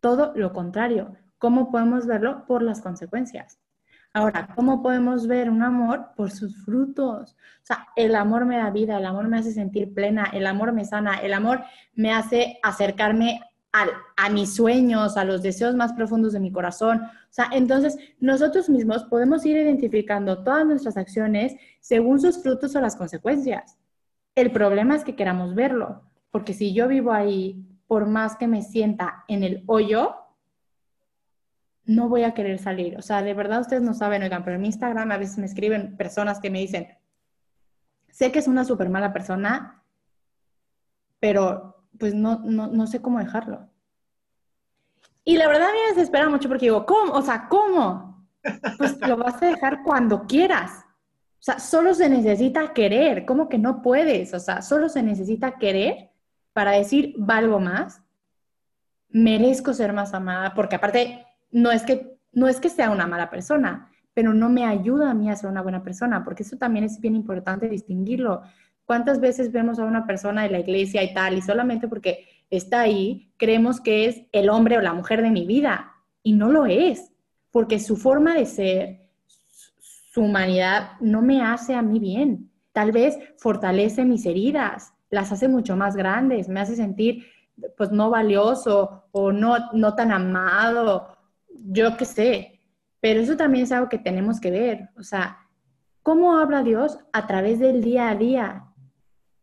[0.00, 1.18] todo lo contrario.
[1.44, 2.46] ¿Cómo podemos verlo?
[2.46, 3.58] Por las consecuencias.
[4.14, 6.06] Ahora, ¿cómo podemos ver un amor?
[6.16, 7.32] Por sus frutos.
[7.32, 10.72] O sea, el amor me da vida, el amor me hace sentir plena, el amor
[10.72, 13.42] me sana, el amor me hace acercarme
[13.74, 13.84] a,
[14.16, 17.02] a, mis sueños, a los deseos más profundos de mi corazón.
[17.02, 22.80] O sea, entonces nosotros mismos podemos ir identificando todas nuestras acciones según sus frutos o
[22.80, 23.76] las consecuencias.
[24.34, 28.62] El problema es que queramos verlo, porque si yo vivo ahí, por más que me
[28.62, 30.23] sienta en el hoyo,
[31.86, 32.96] no voy a querer salir.
[32.98, 35.46] O sea, de verdad ustedes no saben, oigan, pero en mi Instagram a veces me
[35.46, 36.88] escriben personas que me dicen,
[38.10, 39.82] sé que es una súper mala persona,
[41.20, 43.68] pero pues no, no, sé cómo dejarlo.
[45.24, 47.12] Y la verdad me desespera mucho porque digo, ¿cómo?
[47.12, 48.28] O sea, ¿cómo?
[48.78, 50.84] Pues lo vas a dejar cuando quieras.
[51.38, 53.24] O sea, solo se necesita querer.
[53.24, 54.34] ¿Cómo que no puedes?
[54.34, 56.10] O sea, solo se necesita querer
[56.52, 58.02] para decir, valgo más,
[59.08, 63.30] merezco ser más amada, porque aparte no es que, no es que sea una mala
[63.30, 66.84] persona, pero no me ayuda a mí a ser una buena persona, porque eso también
[66.84, 68.42] es bien importante distinguirlo.
[68.84, 72.80] ¿Cuántas veces vemos a una persona de la iglesia y tal, y solamente porque está
[72.80, 75.92] ahí, creemos que es el hombre o la mujer de mi vida?
[76.24, 77.12] Y no lo es,
[77.52, 79.08] porque su forma de ser,
[79.78, 82.50] su humanidad, no me hace a mí bien.
[82.72, 87.26] Tal vez fortalece mis heridas, las hace mucho más grandes, me hace sentir
[87.76, 91.13] pues no valioso o no, no tan amado
[91.64, 92.60] yo qué sé,
[93.00, 94.90] pero eso también es algo que tenemos que ver.
[94.96, 95.48] O sea,
[96.02, 96.98] ¿cómo habla Dios?
[97.12, 98.64] A través del día a día.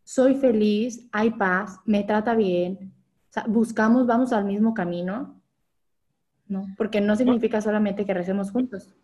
[0.04, 2.94] Soy feliz, hay paz, me trata bien.
[3.30, 5.40] O sea, buscamos, vamos al mismo camino,
[6.46, 6.66] ¿no?
[6.76, 8.94] Porque no significa solamente que recemos juntos.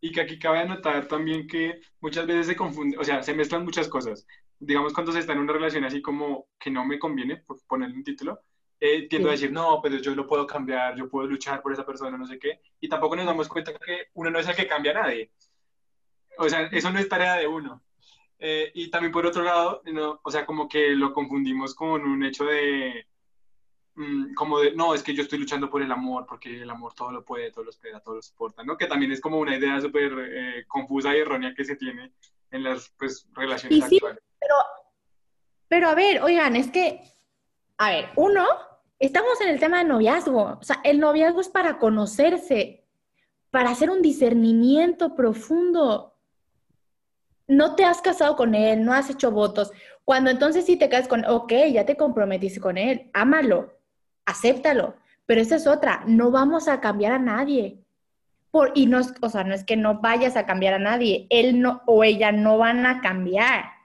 [0.00, 3.64] Y que aquí cabe anotar también que muchas veces se confunde, o sea, se mezclan
[3.64, 4.26] muchas cosas.
[4.60, 7.96] Digamos, cuando se está en una relación así como que no me conviene, por ponerle
[7.96, 8.40] un título,
[8.80, 11.84] eh, tiendo a decir, no, pero yo lo puedo cambiar, yo puedo luchar por esa
[11.84, 14.68] persona, no sé qué, y tampoco nos damos cuenta que uno no es el que
[14.68, 15.32] cambia a nadie.
[16.38, 17.82] O sea, eso no es tarea de uno.
[18.38, 22.22] Eh, y también por otro lado, no, o sea, como que lo confundimos con un
[22.22, 23.08] hecho de,
[23.96, 26.94] mm, como de, no, es que yo estoy luchando por el amor, porque el amor
[26.94, 28.76] todo lo puede, todo lo espera, todo lo soporta, ¿no?
[28.76, 32.12] Que también es como una idea súper eh, confusa y errónea que se tiene
[32.52, 34.22] en las pues, relaciones actuales.
[34.38, 34.54] Pero,
[35.66, 37.00] pero a ver, oigan, es que,
[37.78, 38.46] a ver, uno
[38.98, 40.58] estamos en el tema de noviazgo.
[40.60, 42.84] O sea, el noviazgo es para conocerse,
[43.50, 46.14] para hacer un discernimiento profundo.
[47.46, 49.72] No te has casado con él, no has hecho votos.
[50.04, 53.74] Cuando entonces sí te casas con, ok, ya te comprometiste con él, ámalo,
[54.24, 54.96] acéptalo.
[55.26, 57.82] Pero esa es otra, no vamos a cambiar a nadie.
[58.74, 61.82] Y no, o sea, no es que no vayas a cambiar a nadie, él no
[61.86, 63.77] o ella no van a cambiar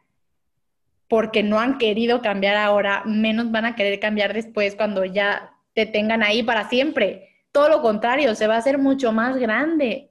[1.14, 5.86] porque no han querido cambiar ahora, menos van a querer cambiar después cuando ya te
[5.86, 7.30] tengan ahí para siempre.
[7.52, 10.10] Todo lo contrario, se va a hacer mucho más grande.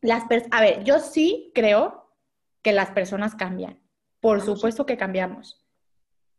[0.00, 2.14] Las a ver, yo sí creo
[2.62, 3.78] que las personas cambian.
[4.20, 5.62] Por supuesto que cambiamos.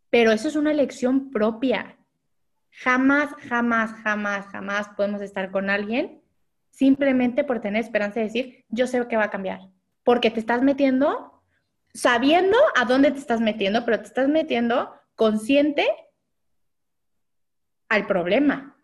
[0.09, 1.99] Pero eso es una elección propia.
[2.71, 6.23] Jamás, jamás, jamás, jamás podemos estar con alguien
[6.71, 9.59] simplemente por tener esperanza de decir, yo sé que va a cambiar.
[10.03, 11.38] Porque te estás metiendo
[11.93, 15.87] sabiendo a dónde te estás metiendo, pero te estás metiendo consciente
[17.89, 18.75] al problema.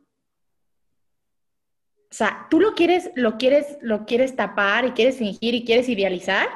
[2.11, 5.89] O sea, tú lo quieres, lo quieres, lo quieres tapar y quieres fingir y quieres
[5.89, 6.47] idealizar,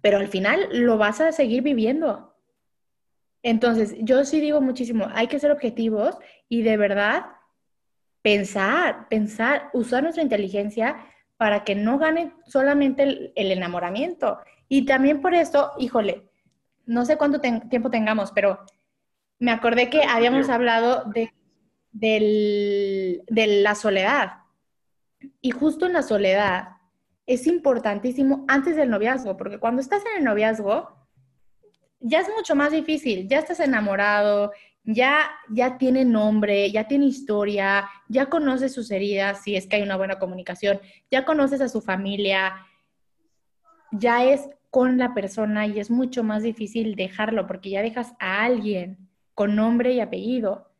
[0.00, 2.36] pero al final lo vas a seguir viviendo.
[3.42, 6.16] Entonces, yo sí digo muchísimo, hay que ser objetivos
[6.48, 7.26] y de verdad
[8.22, 10.96] pensar, pensar, usar nuestra inteligencia
[11.36, 14.38] para que no gane solamente el, enamoramiento.
[14.74, 16.30] Y también por eso, híjole,
[16.86, 18.64] no sé cuánto tiempo tengamos, pero
[19.38, 21.30] me acordé que habíamos hablado de,
[21.92, 24.38] de la soledad.
[25.42, 26.68] Y justo en la soledad
[27.26, 30.88] es importantísimo antes del noviazgo, porque cuando estás en el noviazgo,
[32.00, 34.52] ya es mucho más difícil, ya estás enamorado,
[34.84, 39.82] ya, ya tiene nombre, ya tiene historia, ya conoces sus heridas, si es que hay
[39.82, 42.54] una buena comunicación, ya conoces a su familia,
[43.90, 48.42] ya es con la persona y es mucho más difícil dejarlo porque ya dejas a
[48.42, 48.96] alguien
[49.34, 50.72] con nombre y apellido.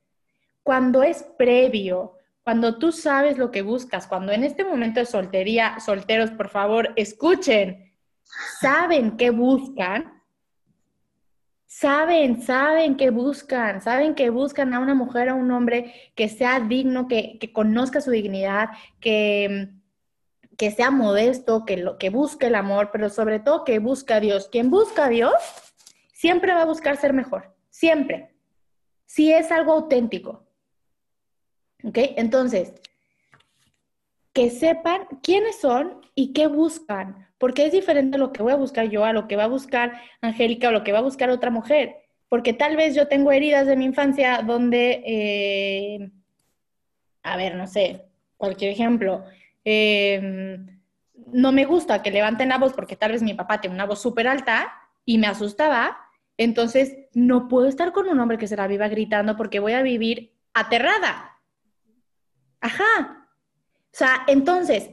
[0.62, 5.78] Cuando es previo, cuando tú sabes lo que buscas, cuando en este momento de soltería,
[5.78, 7.93] solteros, por favor, escuchen,
[8.61, 10.22] saben qué buscan,
[11.66, 16.61] saben, saben que buscan, saben que buscan a una mujer, a un hombre que sea
[16.61, 18.70] digno, que, conozca su dignidad,
[19.01, 19.68] que,
[20.62, 24.20] que sea modesto, que, lo, que busque el amor, pero sobre todo que busque a
[24.20, 24.46] Dios.
[24.46, 25.34] Quien busca a Dios
[26.12, 28.36] siempre va a buscar ser mejor, siempre,
[29.04, 30.46] si es algo auténtico.
[31.82, 31.98] ¿Ok?
[32.16, 32.74] Entonces,
[34.32, 38.88] que sepan quiénes son y qué buscan, porque es diferente lo que voy a buscar
[38.88, 41.50] yo a lo que va a buscar Angélica o lo que va a buscar otra
[41.50, 46.12] mujer, porque tal vez yo tengo heridas de mi infancia donde, eh,
[47.24, 48.04] a ver, no sé,
[48.36, 49.24] cualquier ejemplo,
[49.64, 50.80] em,
[51.32, 54.00] no me gusta que levanten la voz porque tal vez mi papá tiene una voz
[54.00, 54.72] súper alta
[55.04, 55.98] y me asustaba,
[56.36, 59.82] entonces no puedo estar con un hombre que se la viva gritando porque voy a
[59.82, 61.38] vivir aterrada.
[62.60, 63.28] Ajá.
[63.92, 64.90] O sea, entonces,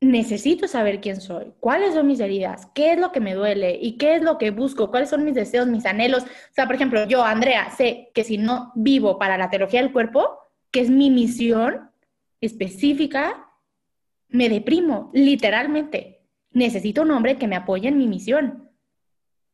[0.00, 3.96] necesito saber quién soy, cuáles son mis heridas, qué es lo que me duele y
[3.96, 6.24] qué es lo que busco, cuáles son mis deseos, mis anhelos.
[6.24, 9.92] O sea, por ejemplo, yo, Andrea, sé que si no vivo para la teología del
[9.92, 10.38] cuerpo,
[10.70, 11.90] que es mi misión
[12.40, 13.43] específica,
[14.28, 16.22] me deprimo, literalmente.
[16.50, 18.70] Necesito un hombre que me apoye en mi misión.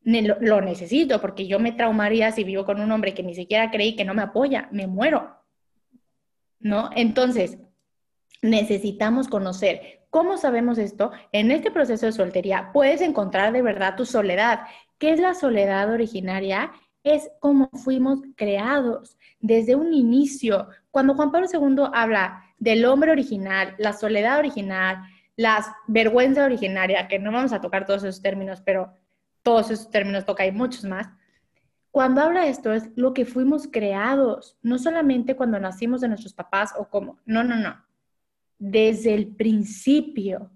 [0.03, 3.95] Lo, necesito porque yo me traumaría si vivo con un hombre que ni siquiera creí
[3.95, 5.37] que no me apoya, me muero.
[6.59, 6.89] ¿No?
[6.95, 7.57] Entonces,
[8.41, 11.11] necesitamos conocer ¿Cómo sabemos esto?
[11.31, 14.59] En este proceso de soltería puedes encontrar de verdad tu soledad.
[14.97, 16.73] ¿Qué es la soledad originaria?
[17.01, 20.67] Es como fuimos creados desde un inicio.
[20.91, 25.03] Cuando Juan Pablo II habla del hombre original, la soledad original,
[25.35, 28.93] la vergüenza originaria, que no vamos a tocar todos esos términos, pero
[29.41, 31.09] todos esos términos toca y muchos más.
[31.91, 36.33] Cuando habla de esto es lo que fuimos creados, no solamente cuando nacimos de nuestros
[36.33, 37.91] papás o como, no, no, no
[38.61, 40.51] desde el principio.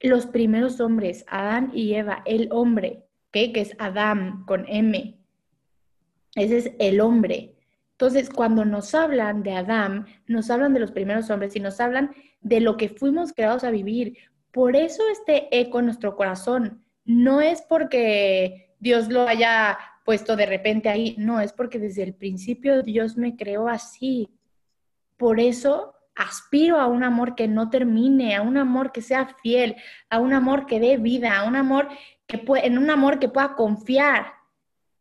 [0.00, 5.18] Los primeros hombres, Adán y Eva, el hombre, que es Adán con M,
[6.34, 7.55] ese es el hombre.
[7.98, 12.14] Entonces, cuando nos hablan de Adán, nos hablan de los primeros hombres y nos hablan
[12.42, 14.18] de lo que fuimos creados a vivir.
[14.52, 20.44] Por eso este eco en nuestro corazón no es porque Dios lo haya puesto de
[20.44, 24.28] repente ahí, no, es porque desde el principio Dios me creó así.
[25.16, 29.76] Por eso aspiro a un amor que no termine, a un amor que sea fiel,
[30.10, 31.88] a un amor que dé vida, a un amor
[32.26, 34.35] que en un amor que pueda confiar.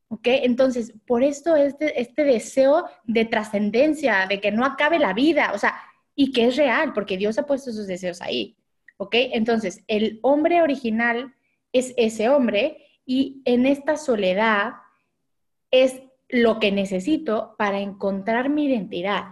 [0.08, 0.28] ¿Ok?
[0.28, 5.58] Entonces, por esto este, este deseo de trascendencia, de que no acabe la vida, o
[5.58, 5.76] sea,
[6.16, 8.58] y que es real, porque Dios ha puesto sus deseos ahí.
[8.98, 9.16] ¿Ok?
[9.16, 11.34] Entonces, el hombre original
[11.74, 14.74] es ese hombre y en esta soledad
[15.72, 19.26] es lo que necesito para encontrar mi identidad.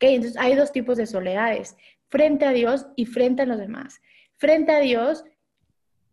[0.00, 1.76] Entonces hay dos tipos de soledades,
[2.08, 4.00] frente a Dios y frente a los demás.
[4.36, 5.24] Frente a Dios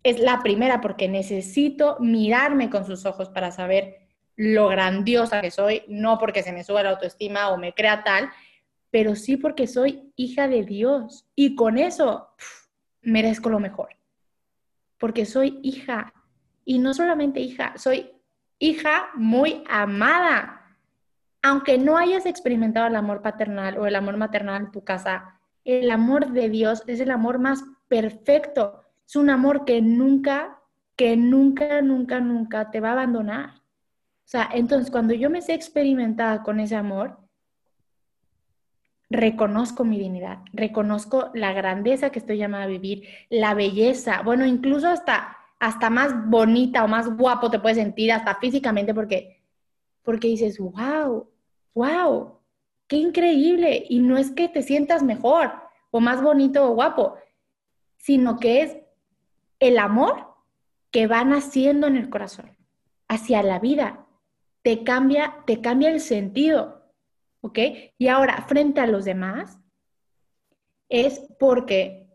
[0.10, 5.84] es la primera porque necesito mirarme con sus ojos para saber lo grandiosa que soy,
[5.88, 8.30] no porque se me suba la autoestima o me crea tal,
[8.92, 12.30] pero sí porque soy hija de Dios y con eso
[13.02, 13.90] merezco lo mejor.
[14.98, 16.14] Porque soy hija
[16.66, 18.12] y no solamente hija, soy
[18.60, 20.58] hija muy amada
[21.48, 25.90] aunque no hayas experimentado el amor paternal o el amor maternal en tu casa, el
[25.92, 28.84] amor de Dios es el amor más perfecto.
[29.08, 30.60] Es un amor que nunca,
[30.98, 33.50] que nunca, nunca, nunca te va a abandonar.
[33.50, 37.18] O sea, entonces cuando yo me sé experimentar con ese amor,
[39.10, 44.90] reconozco mi dignidad, reconozco la grandeza que estoy llamada a vivir, la belleza, bueno, incluso
[44.90, 49.42] hasta, hasta más bonita o más guapo te puedes sentir, hasta físicamente, porque,
[50.04, 51.30] porque dices, wow,
[51.74, 52.40] wow,
[52.88, 53.86] qué increíble.
[53.88, 55.54] Y no es que te sientas mejor
[55.92, 57.16] o más bonito o guapo,
[57.96, 58.78] sino que es
[59.60, 60.36] el amor
[60.92, 62.58] que va naciendo en el corazón
[63.08, 64.06] hacia la vida.
[64.62, 66.78] Te cambia, te cambia el sentido
[67.42, 67.60] ¿ok?
[67.98, 69.60] Y ahora, frente a los demás,
[70.90, 72.08] es porque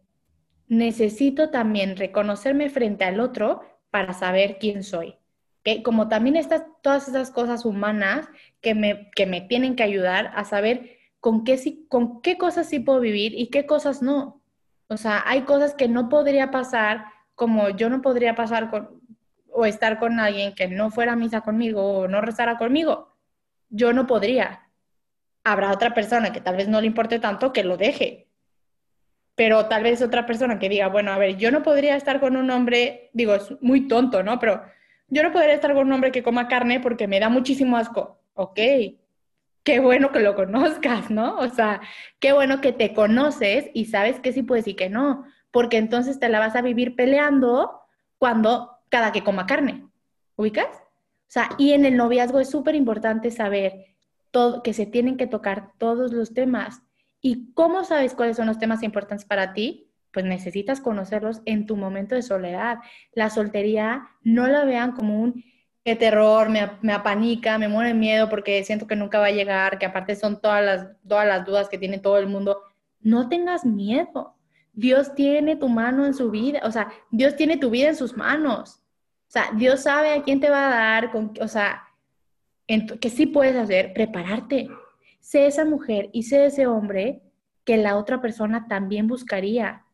[0.68, 5.16] necesito también reconocerme frente al otro para saber quién soy.
[5.60, 5.82] ¿ok?
[5.82, 8.28] Como también estas, todas esas cosas humanas
[8.60, 12.80] que me, que me tienen que ayudar a saber con qué, con qué cosas sí
[12.80, 14.42] puedo vivir y qué cosas no.
[14.88, 17.04] O sea, hay cosas que no podría pasar,
[17.42, 19.02] como yo no podría pasar con,
[19.50, 23.16] o estar con alguien que no fuera a misa conmigo o no rezara conmigo.
[23.68, 24.70] Yo no podría
[25.42, 28.28] habrá otra persona que tal vez no le importe tanto que lo deje.
[29.34, 32.36] Pero tal vez otra persona que diga, bueno, a ver, yo no podría estar con
[32.36, 34.38] un hombre, digo, es muy tonto, ¿no?
[34.38, 34.62] Pero
[35.08, 38.20] yo no podría estar con un hombre que coma carne porque me da muchísimo asco.
[38.34, 38.60] Ok,
[39.64, 41.38] qué bueno que lo conozcas, ¿no?
[41.38, 41.80] O sea,
[42.20, 46.18] qué bueno que te conoces y sabes que sí puedes y que no, porque entonces
[46.18, 47.80] te la vas a vivir peleando
[48.18, 49.86] cuando cada que coma carne.
[50.34, 50.66] ¿Ubicas?
[50.68, 53.86] O sea, y en el noviazgo es súper importante saber
[54.64, 56.82] que se tienen que tocar todos los temas.
[57.20, 59.90] ¿Y cómo sabes cuáles son los temas importantes para ti?
[60.10, 62.78] Pues necesitas conocerlos en tu momento de soledad.
[63.12, 65.44] La soltería no la vean como un
[65.84, 69.78] terror, me, me apanica, me muero de miedo porque siento que nunca va a llegar,
[69.78, 72.62] que aparte son todas las, todas las dudas que tiene todo el mundo.
[73.00, 74.36] No tengas miedo.
[74.72, 78.16] Dios tiene tu mano en su vida, o sea, Dios tiene tu vida en sus
[78.16, 78.82] manos.
[79.28, 81.84] O sea, Dios sabe a quién te va a dar, con, o sea,
[83.00, 84.68] que sí puedes hacer, prepararte.
[85.20, 87.22] Sé esa mujer y sé ese hombre
[87.64, 89.84] que la otra persona también buscaría.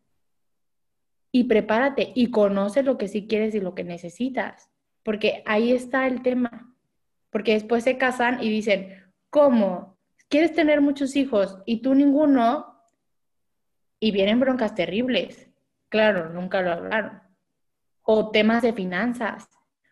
[1.31, 4.71] Y prepárate y conoce lo que sí quieres y lo que necesitas.
[5.03, 6.75] Porque ahí está el tema.
[7.31, 9.99] Porque después se casan y dicen, ¿cómo?
[10.29, 12.68] ¿Quieres tener muchos hijos y tú ninguno?
[14.01, 15.49] Y vienen broncas terribles.
[15.89, 17.21] Claro, nunca lo hablaron.
[18.03, 19.49] O temas de finanzas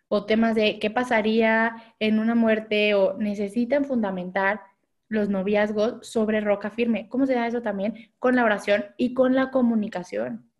[0.08, 4.60] o temas de qué pasaría en una muerte o necesitan fundamentar
[5.08, 7.08] los noviazgos sobre roca firme.
[7.08, 8.10] ¿Cómo se da eso también?
[8.18, 10.50] Con la oración y con la comunicación.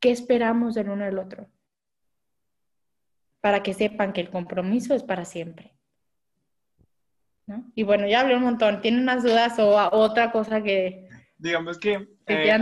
[0.00, 1.48] ¿Qué esperamos del uno del otro?
[3.40, 5.74] Para que sepan que el compromiso es para siempre.
[7.74, 8.80] Y bueno, ya hablé un montón.
[8.82, 11.07] ¿Tienen más dudas o otra cosa que...
[11.38, 12.58] Digamos que eh,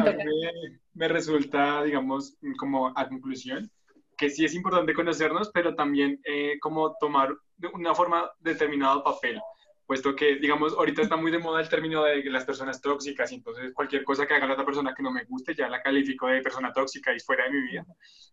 [0.93, 3.70] me resulta, digamos, como a conclusión,
[4.16, 9.41] que sí es importante conocernos, pero también eh, como tomar de una forma determinado papel,
[9.87, 13.37] puesto que, digamos, ahorita está muy de moda el término de las personas tóxicas, y
[13.37, 16.27] entonces cualquier cosa que haga la otra persona que no me guste, ya la califico
[16.27, 17.87] de persona tóxica y fuera de mi vida.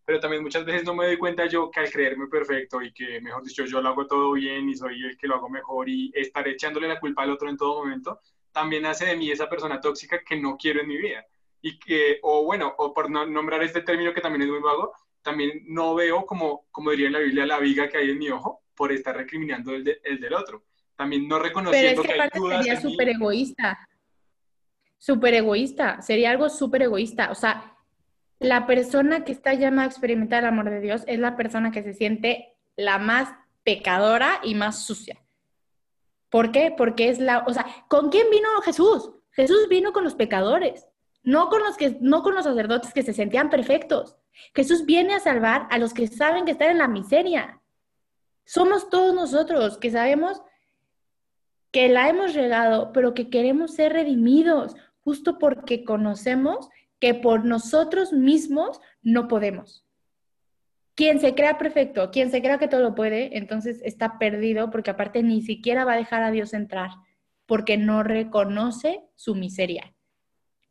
[0.06, 3.22] Pero también muchas veces no me doy cuenta yo que al creerme perfecto y que,
[3.22, 6.12] mejor dicho, yo lo hago todo bien y soy el que lo hago mejor y
[6.16, 8.20] estar echándole la culpa al otro en todo momento,
[8.54, 11.26] también hace de mí esa persona tóxica que no quiero en mi vida.
[11.62, 14.93] Y que, o bueno, o por no nombrar este término que también es muy vago,
[15.22, 18.30] también no veo, como, como diría en la Biblia, la viga que hay en mi
[18.30, 20.64] ojo por estar recriminando el, el del otro.
[20.95, 23.89] También no reconociendo Pero es que, hay Sería súper egoísta.
[24.97, 26.01] Súper egoísta.
[26.01, 27.32] Sería algo súper egoísta.
[27.32, 27.76] O sea,
[28.39, 31.84] la persona que está llamada a experimentar el amor de Dios es la persona que
[31.84, 33.30] se siente la más
[33.64, 35.23] pecadora y más sucia.
[36.34, 36.74] ¿Por qué?
[36.76, 39.12] Porque es la, o sea, ¿con quién vino Jesús?
[39.34, 40.88] Jesús vino con los pecadores,
[41.22, 44.18] no con los que no con los sacerdotes que se sentían perfectos.
[44.56, 47.62] Jesús viene a salvar a los que saben que están en la miseria.
[48.46, 50.42] Somos todos nosotros que sabemos
[51.70, 56.68] que la hemos regado, pero que queremos ser redimidos, justo porque conocemos
[57.00, 59.83] que por nosotros mismos no podemos.
[60.96, 64.91] Quien se crea perfecto, quien se crea que todo lo puede, entonces está perdido porque
[64.91, 66.91] aparte ni siquiera va a dejar a Dios entrar,
[67.46, 69.94] porque no reconoce su miseria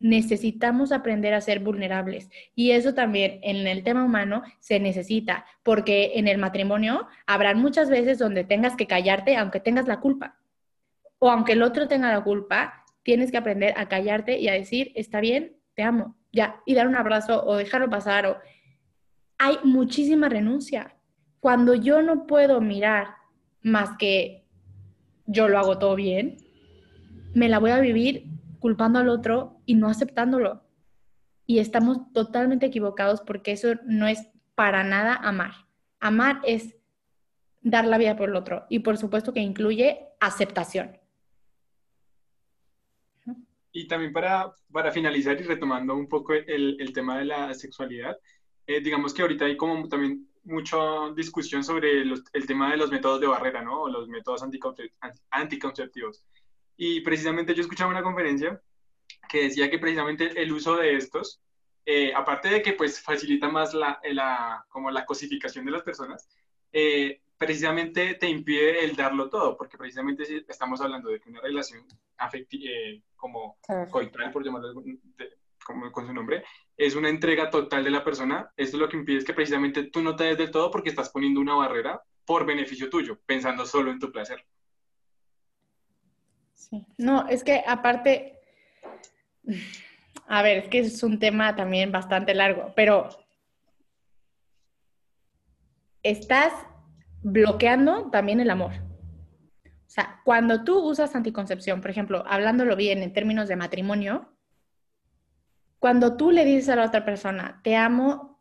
[0.02, 2.28] necesitamos aprender a ser vulnerables.
[2.54, 7.88] Y eso también en el tema humano se necesita, porque en el matrimonio habrán muchas
[7.88, 10.36] veces donde tengas que callarte aunque tengas la culpa.
[11.18, 14.92] O aunque el otro tenga la culpa, tienes que aprender a callarte y a decir,
[14.96, 18.26] está bien, te amo, ya, y dar un abrazo o dejarlo pasar.
[18.26, 18.36] O...
[19.44, 20.94] Hay muchísima renuncia.
[21.40, 23.16] Cuando yo no puedo mirar
[23.60, 24.46] más que
[25.26, 26.36] yo lo hago todo bien,
[27.34, 28.28] me la voy a vivir
[28.60, 30.62] culpando al otro y no aceptándolo.
[31.44, 35.66] Y estamos totalmente equivocados porque eso no es para nada amar.
[35.98, 36.76] Amar es
[37.62, 41.00] dar la vida por el otro y por supuesto que incluye aceptación.
[43.72, 48.16] Y también para, para finalizar y retomando un poco el, el tema de la sexualidad,
[48.66, 50.76] eh, digamos que ahorita hay como también mucha
[51.14, 53.82] discusión sobre el tema de los métodos de barrera, ¿no?
[53.82, 54.42] O los métodos
[55.30, 56.24] anticonceptivos.
[56.76, 58.60] Y precisamente yo escuchaba una conferencia
[59.28, 61.40] que decía que precisamente el uso de estos,
[61.86, 66.28] eh, aparte de que pues facilita más la, la, como la cosificación de las personas,
[66.72, 71.84] eh, precisamente te impide el darlo todo, porque precisamente estamos hablando de que una relación
[72.16, 73.58] afectiva, eh, como
[73.90, 74.82] coital, por llamarlo
[75.64, 76.44] como con su nombre,
[76.76, 78.50] es una entrega total de la persona.
[78.56, 81.10] Esto lo que impide es que precisamente tú no te des del todo porque estás
[81.10, 84.44] poniendo una barrera por beneficio tuyo, pensando solo en tu placer.
[86.54, 86.86] Sí.
[86.98, 88.38] No, es que aparte,
[90.28, 93.08] a ver, es que es un tema también bastante largo, pero
[96.02, 96.52] estás
[97.22, 98.72] bloqueando también el amor.
[99.64, 104.31] O sea, cuando tú usas anticoncepción, por ejemplo, hablándolo bien en términos de matrimonio,
[105.82, 108.38] cuando tú le dices a la otra persona, te amo,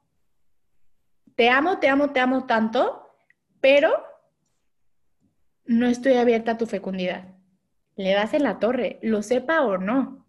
[1.35, 3.09] te amo, te amo, te amo tanto,
[3.59, 3.91] pero
[5.65, 7.33] no estoy abierta a tu fecundidad.
[7.95, 10.23] Le das en la torre, lo sepa o no.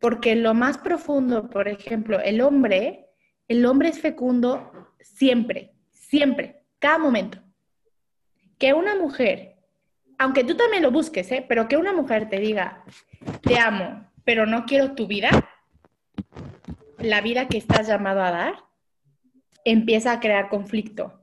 [0.00, 3.08] Porque lo más profundo, por ejemplo, el hombre,
[3.48, 7.38] el hombre es fecundo siempre, siempre cada momento.
[8.58, 9.56] Que una mujer,
[10.18, 11.42] aunque tú también lo busques, ¿eh?
[11.48, 12.84] pero que una mujer te diga,
[13.40, 15.30] te amo, pero no quiero tu vida,
[16.98, 18.54] la vida que estás llamado a dar,
[19.64, 21.20] empieza a crear conflicto.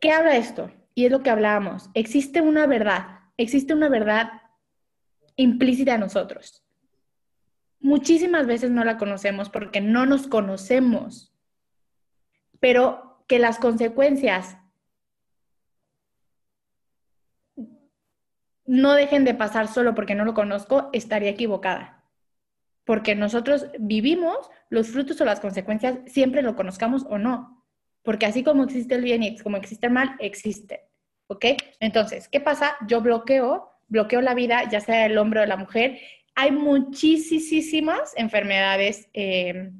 [0.00, 0.70] ¿Qué habla esto?
[0.94, 1.90] Y es lo que hablábamos.
[1.94, 4.30] Existe una verdad, existe una verdad
[5.36, 6.64] implícita en nosotros.
[7.80, 11.32] Muchísimas veces no la conocemos porque no nos conocemos,
[12.60, 14.56] pero que las consecuencias
[18.66, 21.97] no dejen de pasar solo porque no lo conozco, estaría equivocada.
[22.88, 27.62] Porque nosotros vivimos los frutos o las consecuencias, siempre lo conozcamos o no.
[28.02, 30.88] Porque así como existe el bien y como existe el mal, existe.
[31.26, 31.44] ¿Ok?
[31.80, 32.78] Entonces, ¿qué pasa?
[32.86, 35.98] Yo bloqueo, bloqueo la vida, ya sea el hombre o la mujer.
[36.34, 39.10] Hay muchísimas enfermedades.
[39.12, 39.70] Eh,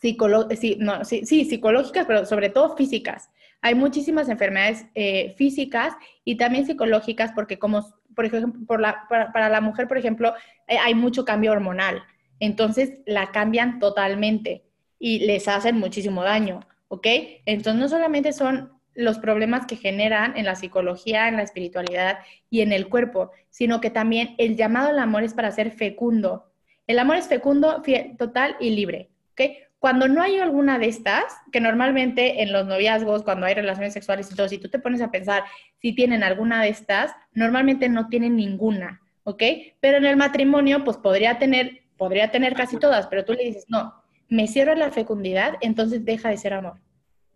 [0.00, 3.28] psicológicas, pero sobre todo físicas.
[3.60, 5.92] Hay muchísimas enfermedades eh, físicas
[6.24, 7.84] y también psicológicas porque como,
[8.18, 10.34] por ejemplo, la, para, la mujer, por ejemplo,
[10.66, 12.02] eh, hay mucho cambio hormonal.
[12.40, 14.64] Entonces la cambian totalmente
[14.98, 16.58] y les hacen muchísimo daño,
[16.88, 17.06] ¿ok?
[17.46, 22.18] Entonces no solamente son los problemas que generan en la psicología, en la espiritualidad
[22.50, 26.50] y en el cuerpo, sino que también el llamado al amor es para ser fecundo.
[26.88, 27.84] El amor es fecundo,
[28.18, 29.42] total y libre, ¿ok?
[29.78, 34.30] Cuando no hay alguna de estas, que normalmente en los noviazgos, cuando hay relaciones sexuales
[34.30, 35.44] y todo, si tú te pones a pensar
[35.80, 39.42] si tienen alguna de estas, normalmente no tienen ninguna, ¿ok?
[39.80, 43.66] Pero en el matrimonio, pues podría tener, podría tener casi todas, pero tú le dices,
[43.68, 43.94] no,
[44.28, 46.80] me cierro la fecundidad, entonces deja de ser amor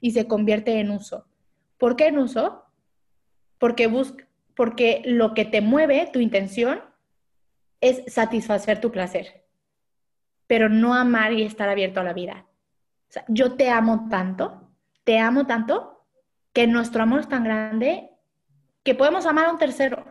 [0.00, 1.26] y se convierte en uso.
[1.78, 2.64] ¿Por qué en uso?
[3.58, 6.82] Porque, busca, porque lo que te mueve, tu intención,
[7.80, 9.41] es satisfacer tu placer
[10.52, 12.44] pero no amar y estar abierto a la vida.
[13.26, 14.68] Yo te amo tanto,
[15.02, 16.04] te amo tanto,
[16.52, 18.10] que nuestro amor es tan grande
[18.82, 20.04] que podemos amar a un tercero.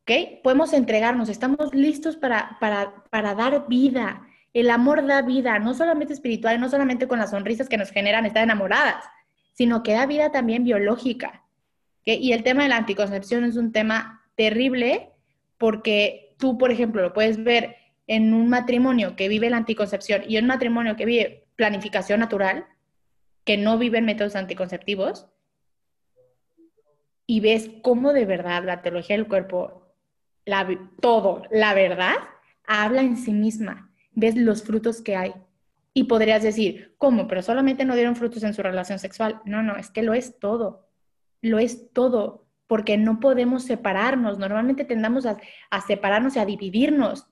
[0.00, 0.42] ¿Ok?
[0.42, 4.26] Podemos entregarnos, estamos listos para, para, para dar vida.
[4.52, 8.26] El amor da vida, no solamente espiritual, no solamente con las sonrisas que nos generan
[8.26, 9.04] estar enamoradas,
[9.52, 11.44] sino que da vida también biológica.
[12.02, 15.12] Y el tema de la anticoncepción es un tema terrible
[15.58, 20.38] porque tú, por ejemplo, lo puedes ver en un matrimonio que vive la anticoncepción y
[20.38, 22.66] un matrimonio que vive planificación natural,
[23.44, 25.28] que no viven métodos anticonceptivos,
[27.26, 29.94] y ves cómo de verdad la teología del cuerpo,
[30.44, 30.68] la,
[31.00, 32.14] todo, la verdad,
[32.64, 35.34] habla en sí misma, ves los frutos que hay.
[35.92, 37.26] Y podrías decir, ¿cómo?
[37.26, 39.40] Pero solamente no dieron frutos en su relación sexual.
[39.46, 40.90] No, no, es que lo es todo.
[41.40, 44.38] Lo es todo, porque no podemos separarnos.
[44.38, 47.28] Normalmente tendamos a separarnos y a dividirnos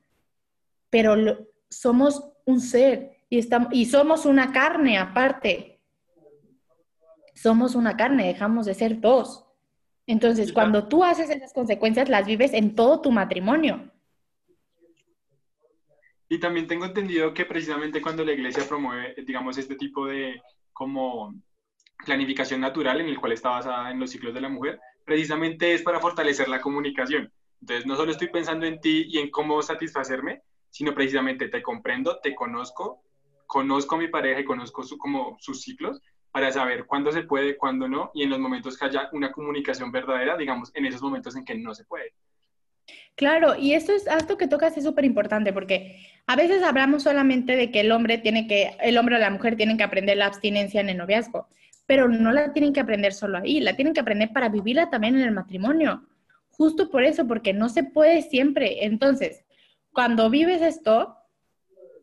[0.94, 1.16] pero
[1.68, 5.80] somos un ser y, estamos, y somos una carne aparte.
[7.34, 9.44] Somos una carne, dejamos de ser dos.
[10.06, 13.90] Entonces, cuando tú haces esas consecuencias, las vives en todo tu matrimonio.
[16.28, 20.40] Y también tengo entendido que precisamente cuando la iglesia promueve, digamos, este tipo de
[20.72, 21.34] como
[22.06, 25.82] planificación natural en el cual está basada en los ciclos de la mujer, precisamente es
[25.82, 27.32] para fortalecer la comunicación.
[27.62, 30.42] Entonces, no solo estoy pensando en ti y en cómo satisfacerme,
[30.74, 33.04] sino precisamente te comprendo, te conozco,
[33.46, 36.00] conozco a mi pareja y conozco su, como sus ciclos
[36.32, 39.92] para saber cuándo se puede, cuándo no, y en los momentos que haya una comunicación
[39.92, 42.12] verdadera, digamos, en esos momentos en que no se puede.
[43.14, 45.96] Claro, y esto es esto que tocas es súper importante porque
[46.26, 49.54] a veces hablamos solamente de que el hombre tiene que, el hombre o la mujer
[49.54, 51.46] tienen que aprender la abstinencia en el noviazgo,
[51.86, 55.14] pero no la tienen que aprender solo ahí, la tienen que aprender para vivirla también
[55.14, 56.02] en el matrimonio.
[56.50, 58.84] Justo por eso, porque no se puede siempre.
[58.84, 59.43] Entonces,
[59.94, 61.16] cuando vives esto,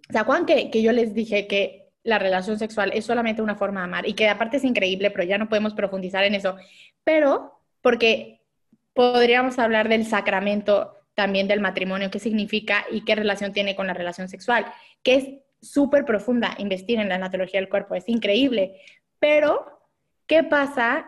[0.09, 3.81] ¿se acuerdan que, que yo les dije que la relación sexual es solamente una forma
[3.81, 6.55] de amar y que aparte es increíble, pero ya no podemos profundizar en eso?
[7.03, 8.41] Pero, porque
[8.93, 13.93] podríamos hablar del sacramento también del matrimonio, qué significa y qué relación tiene con la
[13.93, 14.65] relación sexual,
[15.03, 15.29] que es
[15.61, 18.81] súper profunda, investigar en la natología del cuerpo, es increíble.
[19.19, 19.81] Pero,
[20.25, 21.05] ¿qué pasa?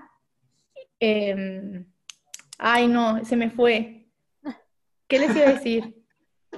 [1.00, 1.86] Em,
[2.60, 4.06] ay, no, se me fue.
[5.08, 6.03] ¿Qué les iba a decir?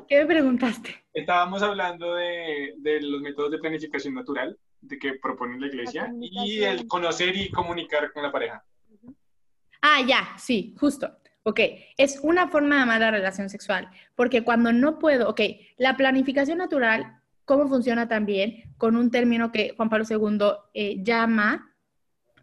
[0.08, 1.04] ¿Qué me preguntaste?
[1.14, 6.64] Estábamos hablando de, de los métodos de planificación natural de que propone la iglesia y
[6.64, 8.64] el conocer y comunicar con la pareja.
[9.82, 11.12] Ah, ya, sí, justo.
[11.44, 11.60] Ok,
[11.98, 15.42] es una forma de amar la relación sexual, porque cuando no puedo, ok,
[15.78, 18.74] la planificación natural, ¿cómo funciona también?
[18.78, 20.40] Con un término que Juan Pablo II
[20.74, 21.76] eh, llama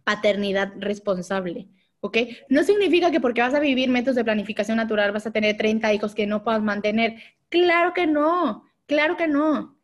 [0.04, 1.68] paternidad responsable.
[2.00, 2.18] ¿ok?
[2.48, 5.92] No significa que porque vas a vivir métodos de planificación natural vas a tener 30
[5.94, 7.16] hijos que no puedas mantener.
[7.52, 9.76] Claro que no, claro que no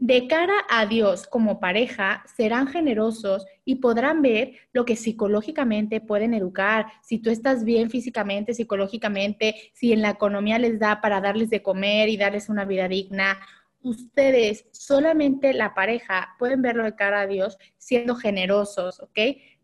[0.00, 6.32] de cara a Dios como pareja, serán generosos y podrán ver lo que psicológicamente pueden
[6.32, 6.86] educar.
[7.02, 11.62] Si tú estás bien físicamente, psicológicamente, si en la economía les da para darles de
[11.62, 13.38] comer y darles una vida digna,
[13.82, 19.18] ustedes, solamente la pareja, pueden verlo de cara a Dios siendo generosos, ¿ok?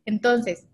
[0.04, 0.66] Entonces,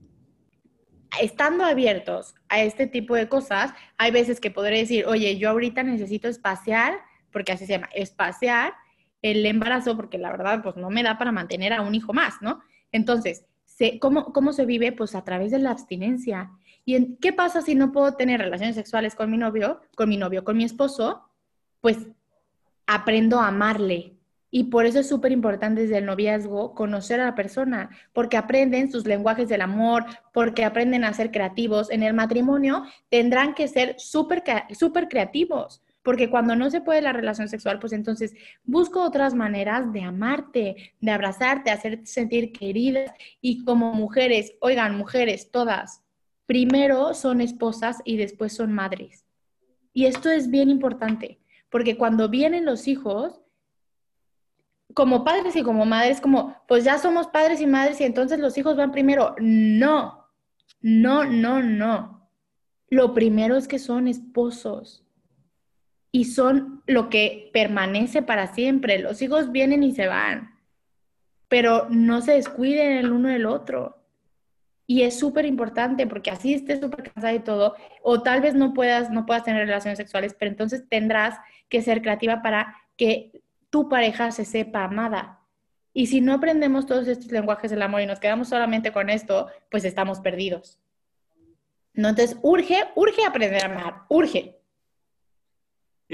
[1.20, 5.82] estando abiertos a este tipo de cosas, hay veces que podré decir, oye, yo ahorita
[5.82, 8.74] necesito espaciar, porque así se llama, espaciar
[9.20, 12.40] el embarazo, porque la verdad, pues no me da para mantener a un hijo más,
[12.40, 12.60] ¿no?
[12.90, 13.44] Entonces,
[14.00, 14.92] ¿cómo, ¿cómo se vive?
[14.92, 16.50] Pues a través de la abstinencia.
[16.84, 20.44] ¿Y qué pasa si no puedo tener relaciones sexuales con mi novio, con mi novio,
[20.44, 21.22] con mi esposo?
[21.80, 21.98] Pues
[22.86, 24.11] aprendo a amarle.
[24.54, 28.92] Y por eso es súper importante desde el noviazgo conocer a la persona, porque aprenden
[28.92, 30.04] sus lenguajes del amor,
[30.34, 31.90] porque aprenden a ser creativos.
[31.90, 37.14] En el matrimonio tendrán que ser súper super creativos, porque cuando no se puede la
[37.14, 43.10] relación sexual, pues entonces busco otras maneras de amarte, de abrazarte, hacerte sentir queridas.
[43.40, 46.02] Y como mujeres, oigan, mujeres, todas,
[46.44, 49.24] primero son esposas y después son madres.
[49.94, 53.40] Y esto es bien importante, porque cuando vienen los hijos,
[54.94, 58.56] como padres y como madres, como, pues ya somos padres y madres y entonces los
[58.58, 59.34] hijos van primero.
[59.38, 60.28] No,
[60.80, 62.28] no, no, no.
[62.88, 65.04] Lo primero es que son esposos
[66.10, 68.98] y son lo que permanece para siempre.
[68.98, 70.58] Los hijos vienen y se van,
[71.48, 73.98] pero no se descuiden el uno del otro.
[74.86, 78.74] Y es súper importante porque así estés súper cansada y todo, o tal vez no
[78.74, 81.38] puedas, no puedas tener relaciones sexuales, pero entonces tendrás
[81.70, 83.42] que ser creativa para que
[83.72, 85.40] tu pareja se sepa amada.
[85.92, 89.48] Y si no aprendemos todos estos lenguajes del amor y nos quedamos solamente con esto,
[89.70, 90.78] pues estamos perdidos.
[91.94, 92.10] ¿No?
[92.10, 94.62] Entonces, urge, urge aprender a amar, urge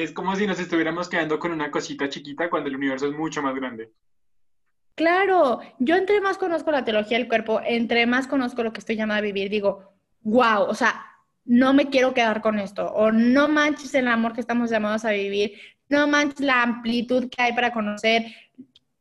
[0.02, 3.42] es como si nos estuviéramos quedando con una cosita chiquita cuando el universo es mucho
[3.42, 3.92] más grande.
[4.94, 8.96] Claro, yo entre más conozco la teología del cuerpo, entre más conozco lo que estoy
[8.96, 11.04] llamada a vivir, digo, wow, o sea,
[11.44, 15.10] no me quiero quedar con esto, o no manches el amor que estamos llamados a
[15.10, 15.58] vivir,
[15.88, 18.26] no manches la amplitud que hay para conocer,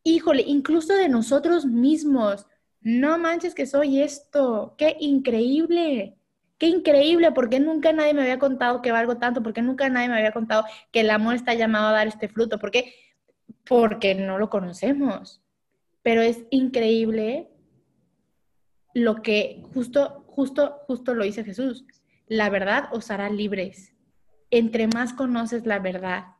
[0.03, 2.45] híjole, incluso de nosotros mismos,
[2.81, 6.17] no manches que soy esto, qué increíble
[6.57, 10.17] qué increíble, porque nunca nadie me había contado que valgo tanto, porque nunca nadie me
[10.17, 12.93] había contado que el amor está llamado a dar este fruto, ¿por qué?
[13.65, 15.41] Porque no lo conocemos.
[16.01, 17.49] Pero es increíble
[18.93, 21.85] lo que justo, justo, justo lo dice Jesús.
[22.27, 23.93] La verdad os hará libres.
[24.49, 26.36] Entre más conoces la verdad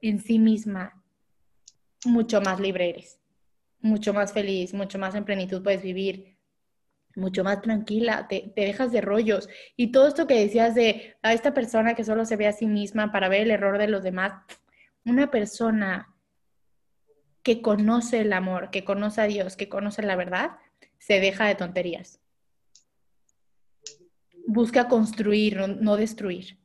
[0.00, 1.02] en sí misma,
[2.04, 3.20] mucho más libre eres,
[3.80, 6.38] mucho más feliz, mucho más en plenitud puedes vivir,
[7.18, 9.48] mucho más tranquila, te, dejas de rollos.
[9.76, 12.66] Y todo esto que decías de a esta persona que solo se ve a sí
[12.66, 14.32] misma para ver el error de los demás,
[15.04, 16.14] una persona
[17.42, 20.52] que conoce el amor, que conoce a Dios, que conoce la verdad,
[20.98, 22.20] se deja de tonterías.
[24.46, 26.58] Busca construir, no, destruir,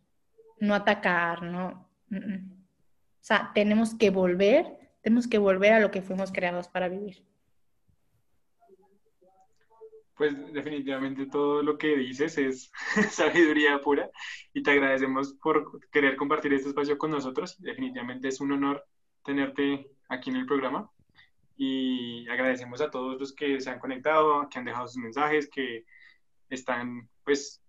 [0.60, 1.90] no atacar, no.
[3.24, 4.66] O sea, tenemos que volver,
[5.02, 7.26] tenemos que volver a lo que fuimos creados para vivir.
[10.14, 12.70] Pues definitivamente todo lo que dices es
[13.12, 14.10] sabiduría pura
[14.52, 17.56] y te agradecemos por querer compartir este espacio con nosotros.
[17.62, 18.86] Definitivamente es un honor
[19.24, 20.92] tenerte aquí en el programa
[21.56, 25.86] y agradecemos a todos los que se han conectado, que han dejado sus mensajes, que
[26.50, 27.64] están pues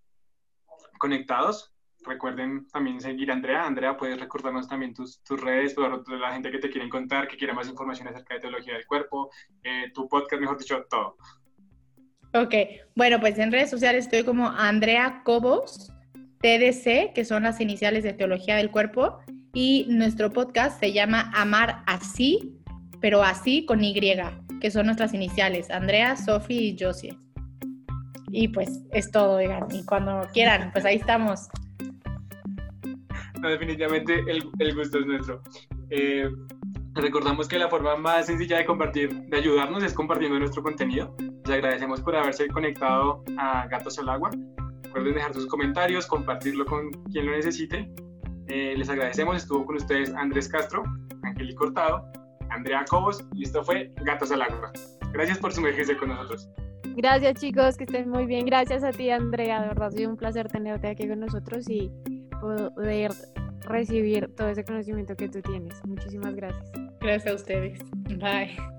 [0.99, 1.73] conectados.
[2.05, 3.65] Recuerden también seguir a Andrea.
[3.65, 7.37] Andrea, puedes recordarnos también tus, tus redes para la gente que te quiere contar, que
[7.37, 9.31] quiera más información acerca de teología del cuerpo,
[9.63, 11.17] eh, tu podcast, mejor dicho, todo.
[12.33, 12.53] Ok,
[12.95, 15.93] bueno, pues en redes sociales estoy como Andrea Cobos,
[16.41, 19.19] TDC, que son las iniciales de Teología del Cuerpo,
[19.53, 22.59] y nuestro podcast se llama Amar Así,
[22.99, 23.97] pero así con Y,
[24.59, 27.17] que son nuestras iniciales, Andrea, Sofi y Josie.
[28.31, 31.47] Y pues es todo, oigan, y cuando quieran, pues ahí estamos.
[33.49, 35.41] Definitivamente el, el gusto es nuestro.
[35.89, 36.29] Eh,
[36.93, 41.15] recordamos que la forma más sencilla de compartir, de ayudarnos, es compartiendo nuestro contenido.
[41.19, 44.31] Les agradecemos por haberse conectado a Gatos al Agua.
[44.83, 47.91] Recuerden dejar sus comentarios, compartirlo con quien lo necesite.
[48.47, 49.35] Eh, les agradecemos.
[49.37, 50.83] Estuvo con ustedes Andrés Castro,
[51.23, 52.05] Angeli Cortado,
[52.49, 54.71] Andrea Cobos y esto fue Gatos al Agua.
[55.11, 56.49] Gracias por sumergirse con nosotros.
[56.95, 58.45] Gracias chicos, que estén muy bien.
[58.45, 61.91] Gracias a ti Andrea, de verdad ha sido un placer tenerte aquí con nosotros y
[62.73, 63.11] poder
[63.61, 65.83] recibir todo ese conocimiento que tú tienes.
[65.85, 66.71] Muchísimas gracias.
[66.99, 67.79] Gracias a ustedes.
[68.19, 68.74] Bye.